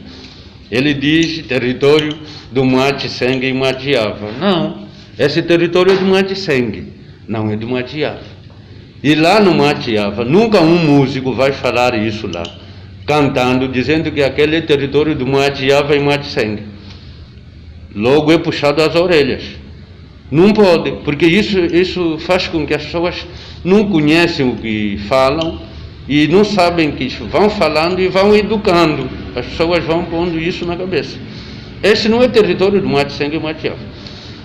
Ele 0.70 0.94
diz 0.94 1.46
território 1.46 2.16
do 2.50 2.64
Mate 2.64 3.08
Sengue 3.08 3.46
e 3.46 3.52
Mate 3.52 3.94
Ava. 3.96 4.32
Não, 4.32 4.86
esse 5.18 5.42
território 5.42 5.92
é 5.92 5.96
do 5.96 6.04
Mate 6.06 6.36
Sengue, 6.36 6.92
não 7.28 7.50
é 7.50 7.56
do 7.56 7.68
Mate 7.68 8.04
Ava. 8.04 8.36
E 9.02 9.14
lá 9.14 9.40
no 9.40 9.54
Matiava, 9.54 10.24
nunca 10.24 10.60
um 10.60 10.78
músico 10.78 11.32
vai 11.32 11.52
falar 11.52 11.94
isso 11.94 12.26
lá, 12.26 12.42
cantando, 13.06 13.68
dizendo 13.68 14.10
que 14.10 14.22
aquele 14.22 14.56
é 14.56 14.60
território 14.60 15.14
do 15.14 15.26
Matiava 15.26 15.94
e 15.94 16.00
Matiseng. 16.00 16.75
Logo 17.96 18.30
é 18.30 18.38
puxado 18.38 18.80
às 18.82 18.94
orelhas. 18.94 19.42
Não 20.30 20.52
pode, 20.52 20.92
porque 21.04 21.26
isso, 21.26 21.58
isso 21.58 22.18
faz 22.18 22.46
com 22.46 22.64
que 22.66 22.74
as 22.74 22.84
pessoas 22.84 23.26
não 23.64 23.88
conhecem 23.88 24.48
o 24.48 24.56
que 24.56 24.98
falam 25.08 25.60
e 26.08 26.28
não 26.28 26.44
sabem 26.44 26.92
que 26.92 27.08
vão 27.08 27.50
falando 27.50 27.98
e 27.98 28.06
vão 28.06 28.36
educando. 28.36 29.08
As 29.34 29.46
pessoas 29.46 29.82
vão 29.84 30.04
pondo 30.04 30.38
isso 30.38 30.64
na 30.66 30.76
cabeça. 30.76 31.18
Esse 31.82 32.08
não 32.08 32.22
é 32.22 32.28
território 32.28 32.80
do 32.80 32.88
Matiseng 32.88 33.34
e 33.34 33.38
Matiava. 33.40 33.78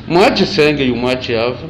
Matiseng 0.08 0.82
e 0.82 0.90
o 0.92 0.98
Matiava 0.98 1.70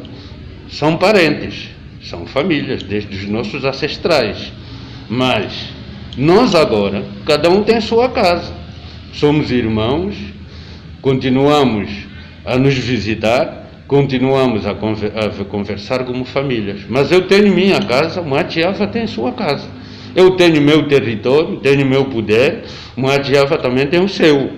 são 0.70 0.96
parentes 0.96 1.72
são 2.04 2.26
famílias, 2.26 2.84
desde 2.84 3.16
os 3.16 3.28
nossos 3.28 3.64
ancestrais. 3.64 4.52
Mas 5.10 5.70
nós 6.18 6.56
agora, 6.56 7.04
cada 7.26 7.50
um 7.50 7.64
tem 7.64 7.80
sua 7.82 8.10
casa. 8.10 8.54
Somos 9.14 9.52
irmãos, 9.52 10.16
continuamos 11.02 11.90
a 12.46 12.58
nos 12.58 12.76
visitar, 12.76 13.84
continuamos 13.88 14.66
a, 14.66 14.74
conver 14.74 15.12
a 15.18 15.30
conversar 15.46 16.06
como 16.06 16.24
famílias. 16.24 16.82
Mas 16.88 17.12
eu 17.12 17.28
tenho 17.28 17.54
minha 17.54 17.80
casa, 17.80 18.22
Matiava 18.22 18.88
tem 18.88 19.08
sua 19.08 19.32
casa. 19.32 19.68
Eu 20.16 20.32
tenho 20.32 20.62
meu 20.62 20.88
território, 20.88 21.58
tenho 21.58 21.86
meu 21.86 22.06
poder, 22.06 22.64
Matiava 22.96 23.58
também 23.58 23.88
tem 23.88 24.04
o 24.04 24.10
seu. 24.10 24.52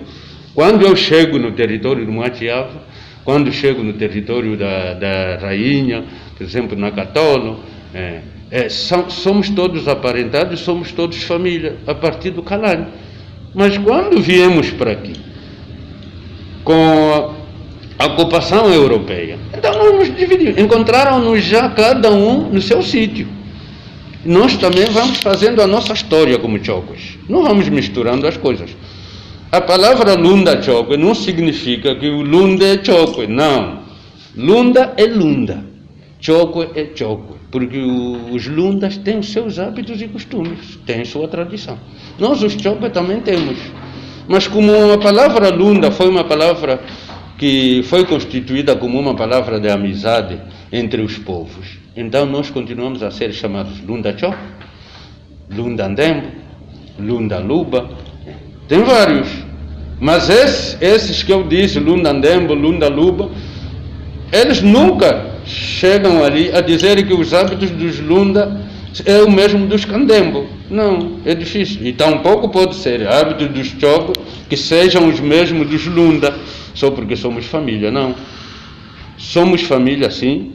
Quando 0.54 0.82
eu 0.82 0.94
chego 0.94 1.38
no 1.38 1.52
território 1.52 2.04
do 2.04 2.12
Matiava, 2.12 2.82
quando 3.24 3.50
chego 3.50 3.82
no 3.82 3.94
território 3.94 4.56
da, 4.56 4.94
da 4.94 5.38
rainha, 5.38 6.04
por 6.36 6.44
exemplo, 6.44 6.78
na 6.78 6.90
Catolo, 6.90 7.60
é, 7.94 8.20
é, 8.50 8.68
somos 8.68 9.48
todos 9.48 9.88
aparentados, 9.88 10.60
somos 10.60 10.92
todos 10.92 11.22
família, 11.22 11.76
a 11.86 11.94
partir 11.94 12.30
do 12.30 12.42
Calani. 12.42 12.86
Mas 13.54 13.78
quando 13.78 14.20
viemos 14.20 14.70
para 14.70 14.92
aqui, 14.92 15.14
com 16.64 17.34
a 17.98 18.06
ocupação 18.06 18.72
europeia, 18.72 19.38
então 19.56 19.72
nós 19.72 20.08
nos 20.08 20.16
dividimos, 20.16 20.58
encontraram-nos 20.58 21.44
já 21.44 21.68
cada 21.68 22.10
um 22.10 22.48
no 22.48 22.60
seu 22.60 22.82
sítio. 22.82 23.28
Nós 24.24 24.56
também 24.56 24.86
vamos 24.86 25.18
fazendo 25.18 25.60
a 25.60 25.66
nossa 25.66 25.92
história 25.92 26.38
como 26.38 26.62
chocos. 26.64 27.18
Não 27.28 27.42
vamos 27.42 27.68
misturando 27.68 28.26
as 28.26 28.38
coisas. 28.38 28.70
A 29.52 29.60
palavra 29.60 30.14
lunda 30.14 30.60
choque 30.62 30.96
não 30.96 31.14
significa 31.14 31.94
que 31.94 32.08
o 32.08 32.22
lunda 32.22 32.64
é 32.64 32.82
choque, 32.82 33.26
não. 33.26 33.80
Lunda 34.34 34.94
é 34.96 35.04
lunda. 35.04 35.64
Choco 36.18 36.62
é 36.74 36.88
choco, 36.94 37.36
porque 37.50 37.78
os 37.78 38.46
lundas 38.46 38.96
têm 38.96 39.18
os 39.18 39.30
seus 39.30 39.58
hábitos 39.58 40.00
e 40.00 40.08
costumes, 40.08 40.78
têm 40.86 41.04
sua 41.04 41.28
tradição. 41.28 41.78
Nós, 42.18 42.42
os 42.42 42.54
choco, 42.54 42.88
também 42.88 43.20
temos. 43.20 43.58
Mas 44.28 44.46
como 44.46 44.92
a 44.92 44.98
palavra 44.98 45.50
lunda 45.50 45.90
foi 45.90 46.08
uma 46.08 46.24
palavra 46.24 46.80
que 47.36 47.82
foi 47.84 48.04
constituída 48.04 48.76
como 48.76 48.98
uma 48.98 49.14
palavra 49.14 49.60
de 49.60 49.68
amizade 49.68 50.40
entre 50.72 51.02
os 51.02 51.18
povos, 51.18 51.78
então 51.96 52.24
nós 52.24 52.48
continuamos 52.50 53.02
a 53.02 53.10
ser 53.10 53.32
chamados 53.32 53.80
lunda 53.80 54.16
choco, 54.16 54.38
lunda 55.50 55.86
andembo, 55.86 56.28
lunda 56.98 57.38
luba, 57.38 57.90
tem 58.68 58.82
vários. 58.82 59.28
Mas 60.00 60.28
esses, 60.28 60.80
esses 60.80 61.22
que 61.22 61.32
eu 61.32 61.44
disse, 61.44 61.78
lunda 61.78 62.10
andembo, 62.10 62.54
lunda 62.54 62.88
luba, 62.88 63.30
eles 64.32 64.60
nunca 64.62 65.34
chegam 65.46 66.24
ali 66.24 66.50
a 66.54 66.60
dizer 66.60 67.06
que 67.06 67.14
os 67.14 67.32
hábitos 67.32 67.70
dos 67.70 68.00
Lunda 68.00 68.60
é 69.04 69.22
o 69.22 69.30
mesmo 69.30 69.66
dos 69.66 69.84
Candembo. 69.84 70.46
Não, 70.70 71.20
é 71.24 71.34
difícil. 71.34 71.84
E 71.86 71.92
tampouco 71.92 72.48
pode 72.48 72.76
ser 72.76 73.06
hábitos 73.06 73.48
dos 73.48 73.68
Choco 73.80 74.12
que 74.48 74.56
sejam 74.56 75.08
os 75.08 75.20
mesmos 75.20 75.68
dos 75.68 75.86
Lunda, 75.86 76.36
só 76.74 76.90
porque 76.90 77.16
somos 77.16 77.46
família. 77.46 77.90
Não. 77.90 78.14
Somos 79.16 79.62
família, 79.62 80.10
sim. 80.10 80.52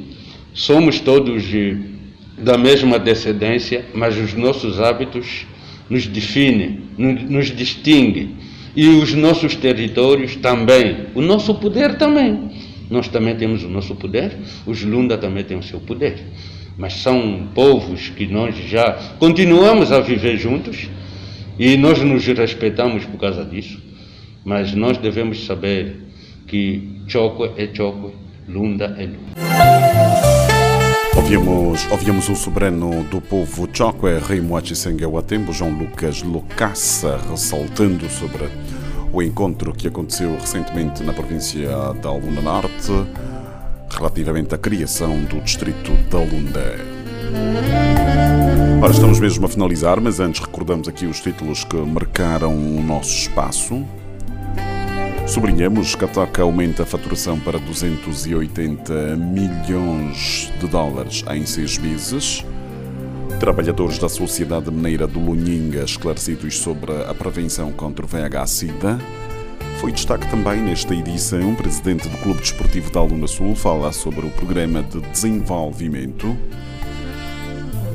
Somos 0.54 1.00
todos 1.00 1.44
de, 1.44 1.78
da 2.38 2.58
mesma 2.58 2.98
descendência, 3.00 3.86
mas 3.94 4.18
os 4.18 4.34
nossos 4.34 4.80
hábitos 4.80 5.46
nos 5.90 6.06
definem, 6.06 6.82
nos 6.98 7.48
distinguem. 7.48 8.36
E 8.76 8.88
os 8.88 9.14
nossos 9.14 9.56
territórios 9.56 10.36
também. 10.36 11.08
O 11.16 11.22
nosso 11.22 11.56
poder 11.56 11.98
também. 11.98 12.52
Nós 12.90 13.08
também 13.08 13.36
temos 13.36 13.64
o 13.64 13.70
nosso 13.70 13.96
poder, 13.96 14.36
os 14.66 14.84
Lunda 14.84 15.18
também 15.18 15.44
têm 15.44 15.58
o 15.58 15.64
seu 15.64 15.80
poder. 15.80 16.24
Mas 16.80 16.94
são 16.94 17.50
povos 17.54 18.08
que 18.08 18.26
nós 18.26 18.56
já 18.56 18.94
continuamos 19.20 19.92
a 19.92 20.00
viver 20.00 20.38
juntos 20.38 20.90
e 21.60 21.76
nós 21.76 22.02
nos 22.02 22.26
respeitamos 22.26 23.04
por 23.04 23.20
causa 23.20 23.44
disso. 23.44 23.82
Mas 24.46 24.74
nós 24.74 24.98
devemos 24.98 25.46
saber 25.46 25.98
que 26.48 27.02
Choco 27.06 27.44
é 27.58 27.68
Choco, 27.74 28.14
Lunda 28.48 28.96
é 28.98 29.04
Lunda. 29.04 29.20
Ouvimos, 31.18 31.86
ouvimos 31.92 32.30
o 32.30 32.36
soberano 32.36 33.04
do 33.04 33.20
povo 33.20 33.68
Choco, 33.74 34.08
é 34.08 34.18
Rei 34.18 34.40
Moachi 34.40 34.74
Senguewatembo, 34.74 35.52
João 35.52 35.78
Lucas 35.78 36.24
Locaça, 36.24 37.20
ressaltando 37.30 38.10
sobre 38.10 38.48
o 39.12 39.22
encontro 39.22 39.74
que 39.74 39.90
aconteceu 39.90 40.34
recentemente 40.40 41.04
na 41.04 41.12
província 41.12 41.68
da 42.02 42.14
Lunda 42.14 42.42
Norte 42.42 42.94
relativamente 43.96 44.54
à 44.56 44.58
criação 44.58 45.24
do 45.26 45.40
distrito 45.42 45.92
da 46.10 46.20
Lunda. 46.20 46.76
Ora, 48.82 48.92
estamos 48.92 49.20
mesmo 49.20 49.46
a 49.46 49.50
finalizar, 49.50 50.00
mas 50.00 50.20
antes 50.20 50.42
recordamos 50.42 50.88
aqui 50.88 51.06
os 51.06 51.20
títulos 51.20 51.64
que 51.64 51.76
marcaram 51.76 52.56
o 52.56 52.82
nosso 52.82 53.12
espaço. 53.12 53.86
Sublinhamos 55.28 55.94
que 55.94 56.06
a 56.06 56.08
TOCA 56.08 56.42
aumenta 56.42 56.84
a 56.84 56.86
faturação 56.86 57.40
para 57.40 57.60
280 57.60 59.16
milhões 59.16 60.52
de 60.60 60.68
dólares 60.68 61.24
em 61.30 61.46
seis 61.46 61.78
meses. 61.78 62.44
Trabalhadores 63.40 64.00
da 64.00 64.10
Sociedade 64.10 64.72
Mineira 64.72 65.06
do 65.06 65.20
Luninga 65.20 65.84
esclarecidos 65.84 66.58
sobre 66.58 66.92
a 67.04 67.14
prevenção 67.14 67.72
contra 67.72 68.06
o 68.06 68.08
VIH-Sida. 68.08 68.98
Foi 69.80 69.94
destaque 69.94 70.30
também 70.30 70.62
nesta 70.62 70.94
edição. 70.94 71.54
O 71.54 71.56
presidente 71.56 72.10
do 72.10 72.18
Clube 72.18 72.42
Desportivo 72.42 72.92
da 72.92 73.02
Luna 73.02 73.28
Sul 73.28 73.56
fala 73.56 73.94
sobre 73.94 74.26
o 74.26 74.30
programa 74.30 74.84
de 74.84 75.00
desenvolvimento. 75.00 76.36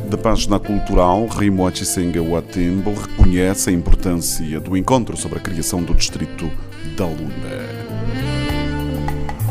Da 0.08 0.16
página 0.16 0.58
cultural, 0.58 1.26
Rimo 1.26 1.66
Achisenga 1.66 2.22
Watembo 2.22 2.94
reconhece 2.94 3.68
a 3.68 3.72
importância 3.72 4.58
do 4.60 4.78
encontro 4.78 5.14
sobre 5.14 5.38
a 5.38 5.42
criação 5.42 5.82
do 5.82 5.94
distrito 5.94 6.50
da 6.96 7.04
Luna. 7.04 8.43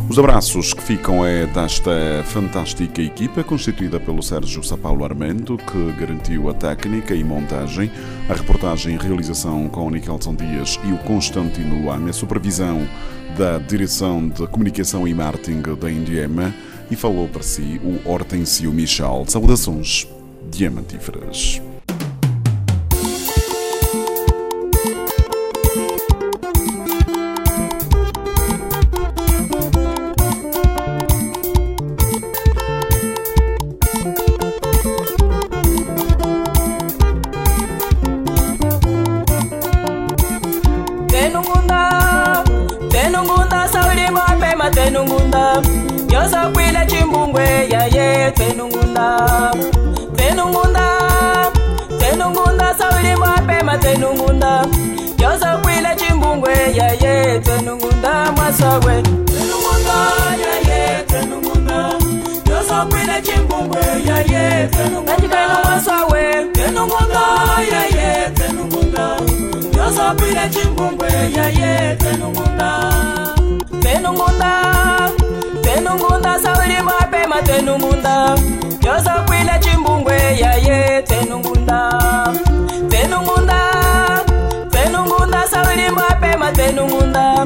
Os 0.10 0.20
abraços 0.20 0.74
que 0.74 0.84
ficam 0.84 1.26
é 1.26 1.48
desta 1.48 1.92
fantástica 2.26 3.02
equipa 3.02 3.44
constituída 3.44 4.00
pelo 4.00 4.22
Sérgio 4.22 4.64
Sapaulo 4.64 5.06
Armento, 5.06 5.58
que 5.58 5.92
garantiu 5.94 6.50
a 6.50 6.54
técnica 6.54 7.16
e 7.16 7.24
montagem, 7.24 7.90
a 8.30 8.34
reportagem 8.34 8.96
e 8.96 8.98
realização 8.98 9.68
com 9.70 9.88
o 9.88 9.90
Nicholson 9.90 10.36
Dias 10.36 10.80
e 10.84 10.92
o 10.92 10.98
Constantino 11.00 11.82
Luame, 11.82 12.10
a 12.10 12.14
supervisão 12.14 12.88
da 13.38 13.58
Direção 13.58 14.28
de 14.28 14.46
Comunicação 14.48 15.08
e 15.08 15.14
Marketing 15.14 15.62
da 15.80 15.90
Indiema 15.90 16.54
e 16.92 16.96
falou 16.96 17.28
para 17.28 17.42
si 17.42 17.82
o 17.84 18.08
Hortensio 18.08 18.72
Michal. 18.72 19.26
Saudações 19.28 20.08
diamantíferas. 20.52 21.62
Chimbungwe 63.64 64.04
yaye 64.08 64.68
tenungunda 64.68 65.48
mwasagwe 65.64 66.46
tenungunda 66.54 67.22
yaye 67.72 68.30
tenungunda 68.36 69.18
yoza 69.78 70.16
kwile 70.16 70.50
chimbungwe 70.50 71.08
yaye 71.38 71.96
tenungunda 71.96 72.94
tenungunda 73.82 74.52
tenungunda 75.62 76.40
sauli 76.40 76.82
mapema 76.84 77.42
tenungunda 77.42 78.36
yoza 78.86 79.12
kwile 79.28 79.60
chimbungwe 79.60 80.16
yaye 80.40 81.02
tenungunda 81.02 81.90
tenungunda 82.90 83.60
tenungunda 84.72 85.48
sawilimba 85.48 86.18
pema 86.22 86.52
tenungunda 86.52 87.46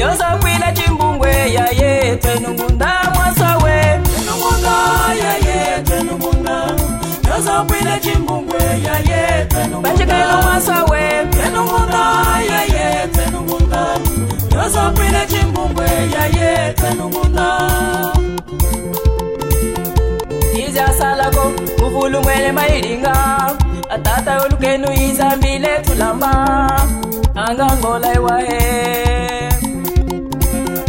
yozakwila 0.00 0.72
chimbungwe 0.72 1.30
yaye 1.52 2.16
tenungunda 2.16 2.67
azakwile 7.38 8.00
chimbungwe 8.00 8.58
yaye 8.86 9.46
bacikayelo 9.82 10.42
mwasa 10.42 10.84
we. 10.90 11.00
Tsenungunda 11.30 12.02
yaye 12.50 13.08
tsenungunda 13.12 13.80
yozakwile 14.54 15.26
chimbungwe 15.30 15.86
yaye 16.14 16.72
tsenungunda 16.74 17.46
izasalako 20.68 21.52
uvulumwele 21.86 22.52
mayilinga 22.52 23.14
atata 23.90 24.34
yolukenu 24.34 24.92
izambile 24.92 25.78
tulamba. 25.86 26.32
Angangola 27.34 28.14
iwahe 28.14 29.48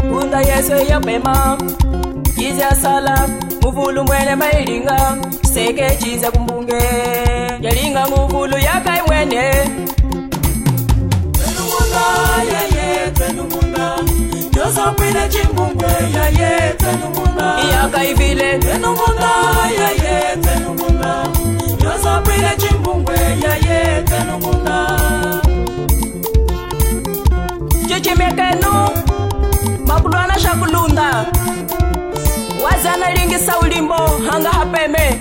kunda 0.09 0.41
yesu 0.41 0.73
eyapema 0.73 1.57
yiza 2.39 2.71
sala 2.75 3.27
muvulu 3.61 4.03
mwene 4.03 4.35
mailinga 4.35 5.17
seke 5.53 5.89
ciza 5.99 6.31
kumbunge. 6.31 6.81
Yalinga 7.61 8.07
muvulu 8.07 8.57
yakai 8.57 9.01
mwene 9.07 9.51
twenunguna 11.33 12.03
yaye 12.53 13.11
twenunguna 13.11 13.95
yosapwile 14.57 15.29
cimbunge 15.29 15.85
yaye 16.15 16.73
twenunguna 16.77 17.59
yakaivile 17.73 18.59
twenunguna 18.59 19.29
yaye 19.79 20.37
twenunguna 20.41 21.23
yosapwile 21.83 22.49
cimbunge 22.57 23.11
yaye 23.45 24.03
twenunguna 24.03 24.99
cicimekenu 27.87 28.89
mapulwana 29.87 30.35
xa 30.39 30.49
kulunda 30.59 31.25
madzana 32.79 33.09
lingisa 33.13 33.59
ulimbo 33.59 33.93
hanga 34.31 34.49
hapeme. 34.49 35.19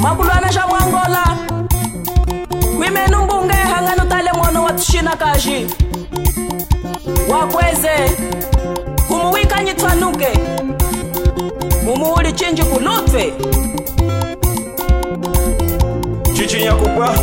Makulwana 0.00 0.48
xa 0.52 0.66
muangola 0.66 1.36
kwimenu 2.76 3.24
mbunge 3.24 3.52
hangano 3.54 4.04
tale 4.04 4.30
mono 4.32 4.64
wa 4.64 4.72
tuxina 4.72 5.16
kaxi 5.16 5.66
wakweze 7.28 8.10
kumu 9.08 9.32
wikanyi 9.32 9.74
twanuke 9.74 10.28
mumu 11.84 12.12
wuli 12.14 12.32
cinji 12.32 12.62
kulutwe. 12.62 13.32
Cicinya 16.36 16.72
kubwa 16.74 17.14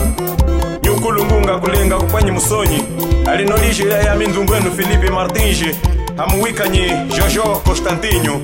yukulungunga 0.84 1.58
kulenga 1.58 1.98
kupanyi 1.98 2.32
musonyi. 2.32 2.84
Alinolixila 3.26 3.96
ya 3.96 4.16
mindunguenu 4.16 4.72
filipe 4.72 5.10
martinje 5.10 5.76
amuwikanyi 6.18 6.92
jojo 7.18 7.44
Constantino. 7.66 8.42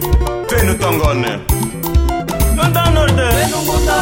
venu 0.50 0.74
tongone 0.74 1.40
Ganda 2.56 2.90
norte 2.90 3.14
Venu 3.14 3.32
Venungunda 3.32 3.96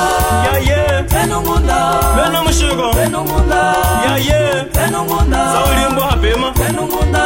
Ya 0.46 0.58
ye 0.60 1.04
Venungunda 1.08 2.00
Vena 2.16 2.44
mushigo 2.44 2.92
Venungunda 2.92 3.76
Venu 4.08 4.18
ye 4.18 4.66
Venungunda 4.74 5.38
Saulimbo 5.54 6.02
hapema. 6.02 6.52
Venungunda 6.52 7.20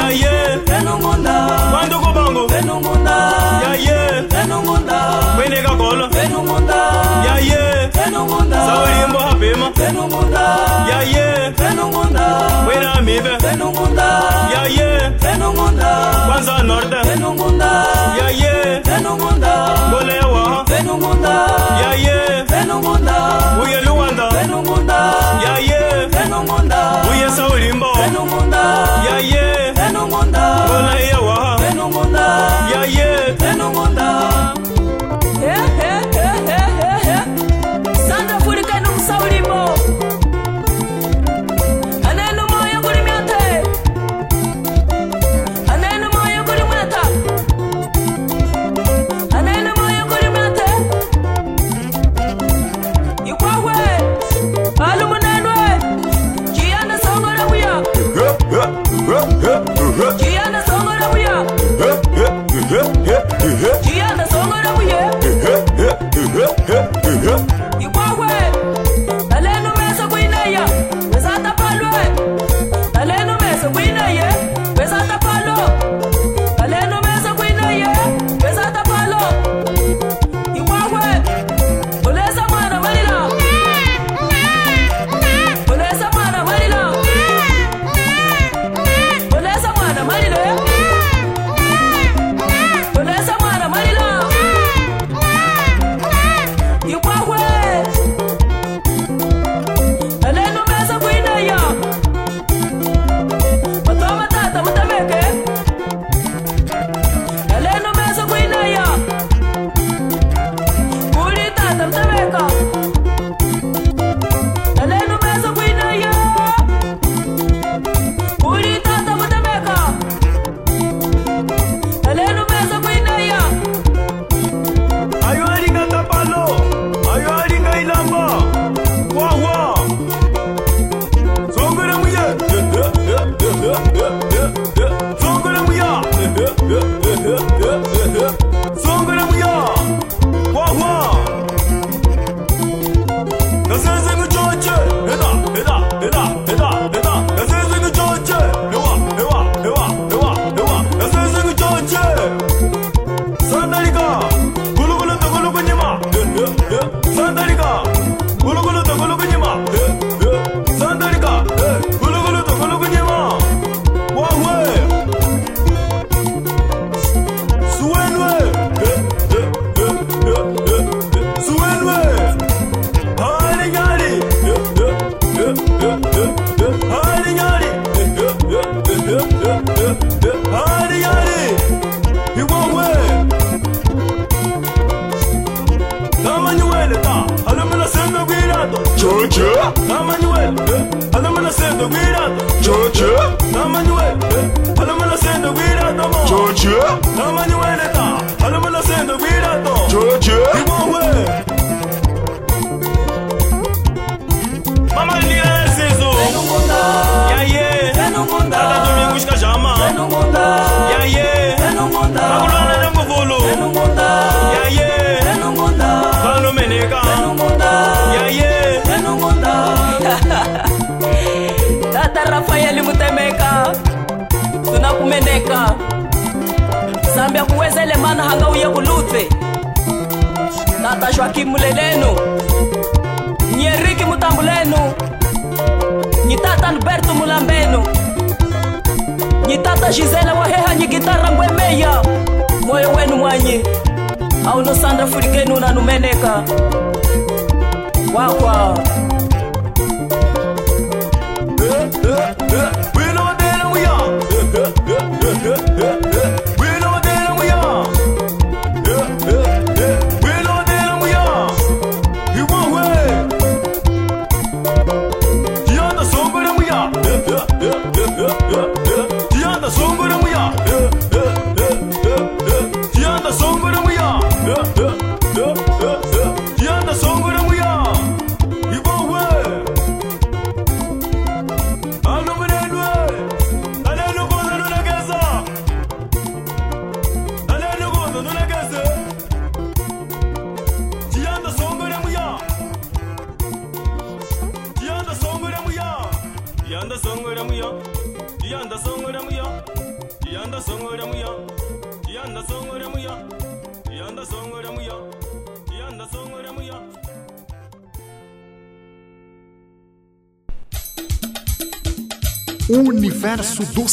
Ya 0.00 0.10
ye 0.10 0.56
Venungunda 0.66 1.48
Banduko 1.72 2.12
bango 2.12 2.46
Venungunda 2.46 3.32
Ya 3.64 3.74
Venu 3.74 4.22
Venungunda 4.28 4.98
Wenega 5.38 5.68
kola 5.76 6.07
Penumunda 6.18 6.78
Yeah 7.24 7.38
yeah 7.50 7.88
Penumunda 7.90 8.56
Sabarimbo 8.66 9.18
hapema 9.18 9.70
Penumunda 9.70 10.44
Yeah 10.88 11.02
yeah 11.14 11.52
Penumunda 11.54 12.24
Wera 12.68 12.92
amibe 12.94 13.36
Penumunda 13.38 14.08
Yeah 14.50 14.66
yeah 14.76 15.10
Penumunda 15.22 15.88
Kwanza 16.26 16.62
Norte 16.62 16.96
Penumunda 17.08 17.70
Yeah 18.18 18.30
yeah 18.40 18.82
Penumunda 18.82 19.52
Bolewa 19.90 20.64
Penumunda 20.64 21.34
Yeah 21.80 21.94
yeah 22.04 22.44
Penumunda 22.46 23.16
Uye 23.62 23.80
Luanda 23.86 24.28
Penumunda 24.28 24.98
Yeah 25.42 25.58
yeah 25.68 26.08
Penumunda 26.10 26.80
Uye 27.10 27.30
Sabarimbo 27.36 27.92
Penumunda 27.94 28.62
Yeah 29.06 29.20
yeah 29.32 29.74
Penumunda 29.74 30.42
Bolewa 30.68 31.56
Penumunda 31.62 32.26
Yeah 32.70 32.84
yeah 32.84 33.34
Penumunda 33.38 34.08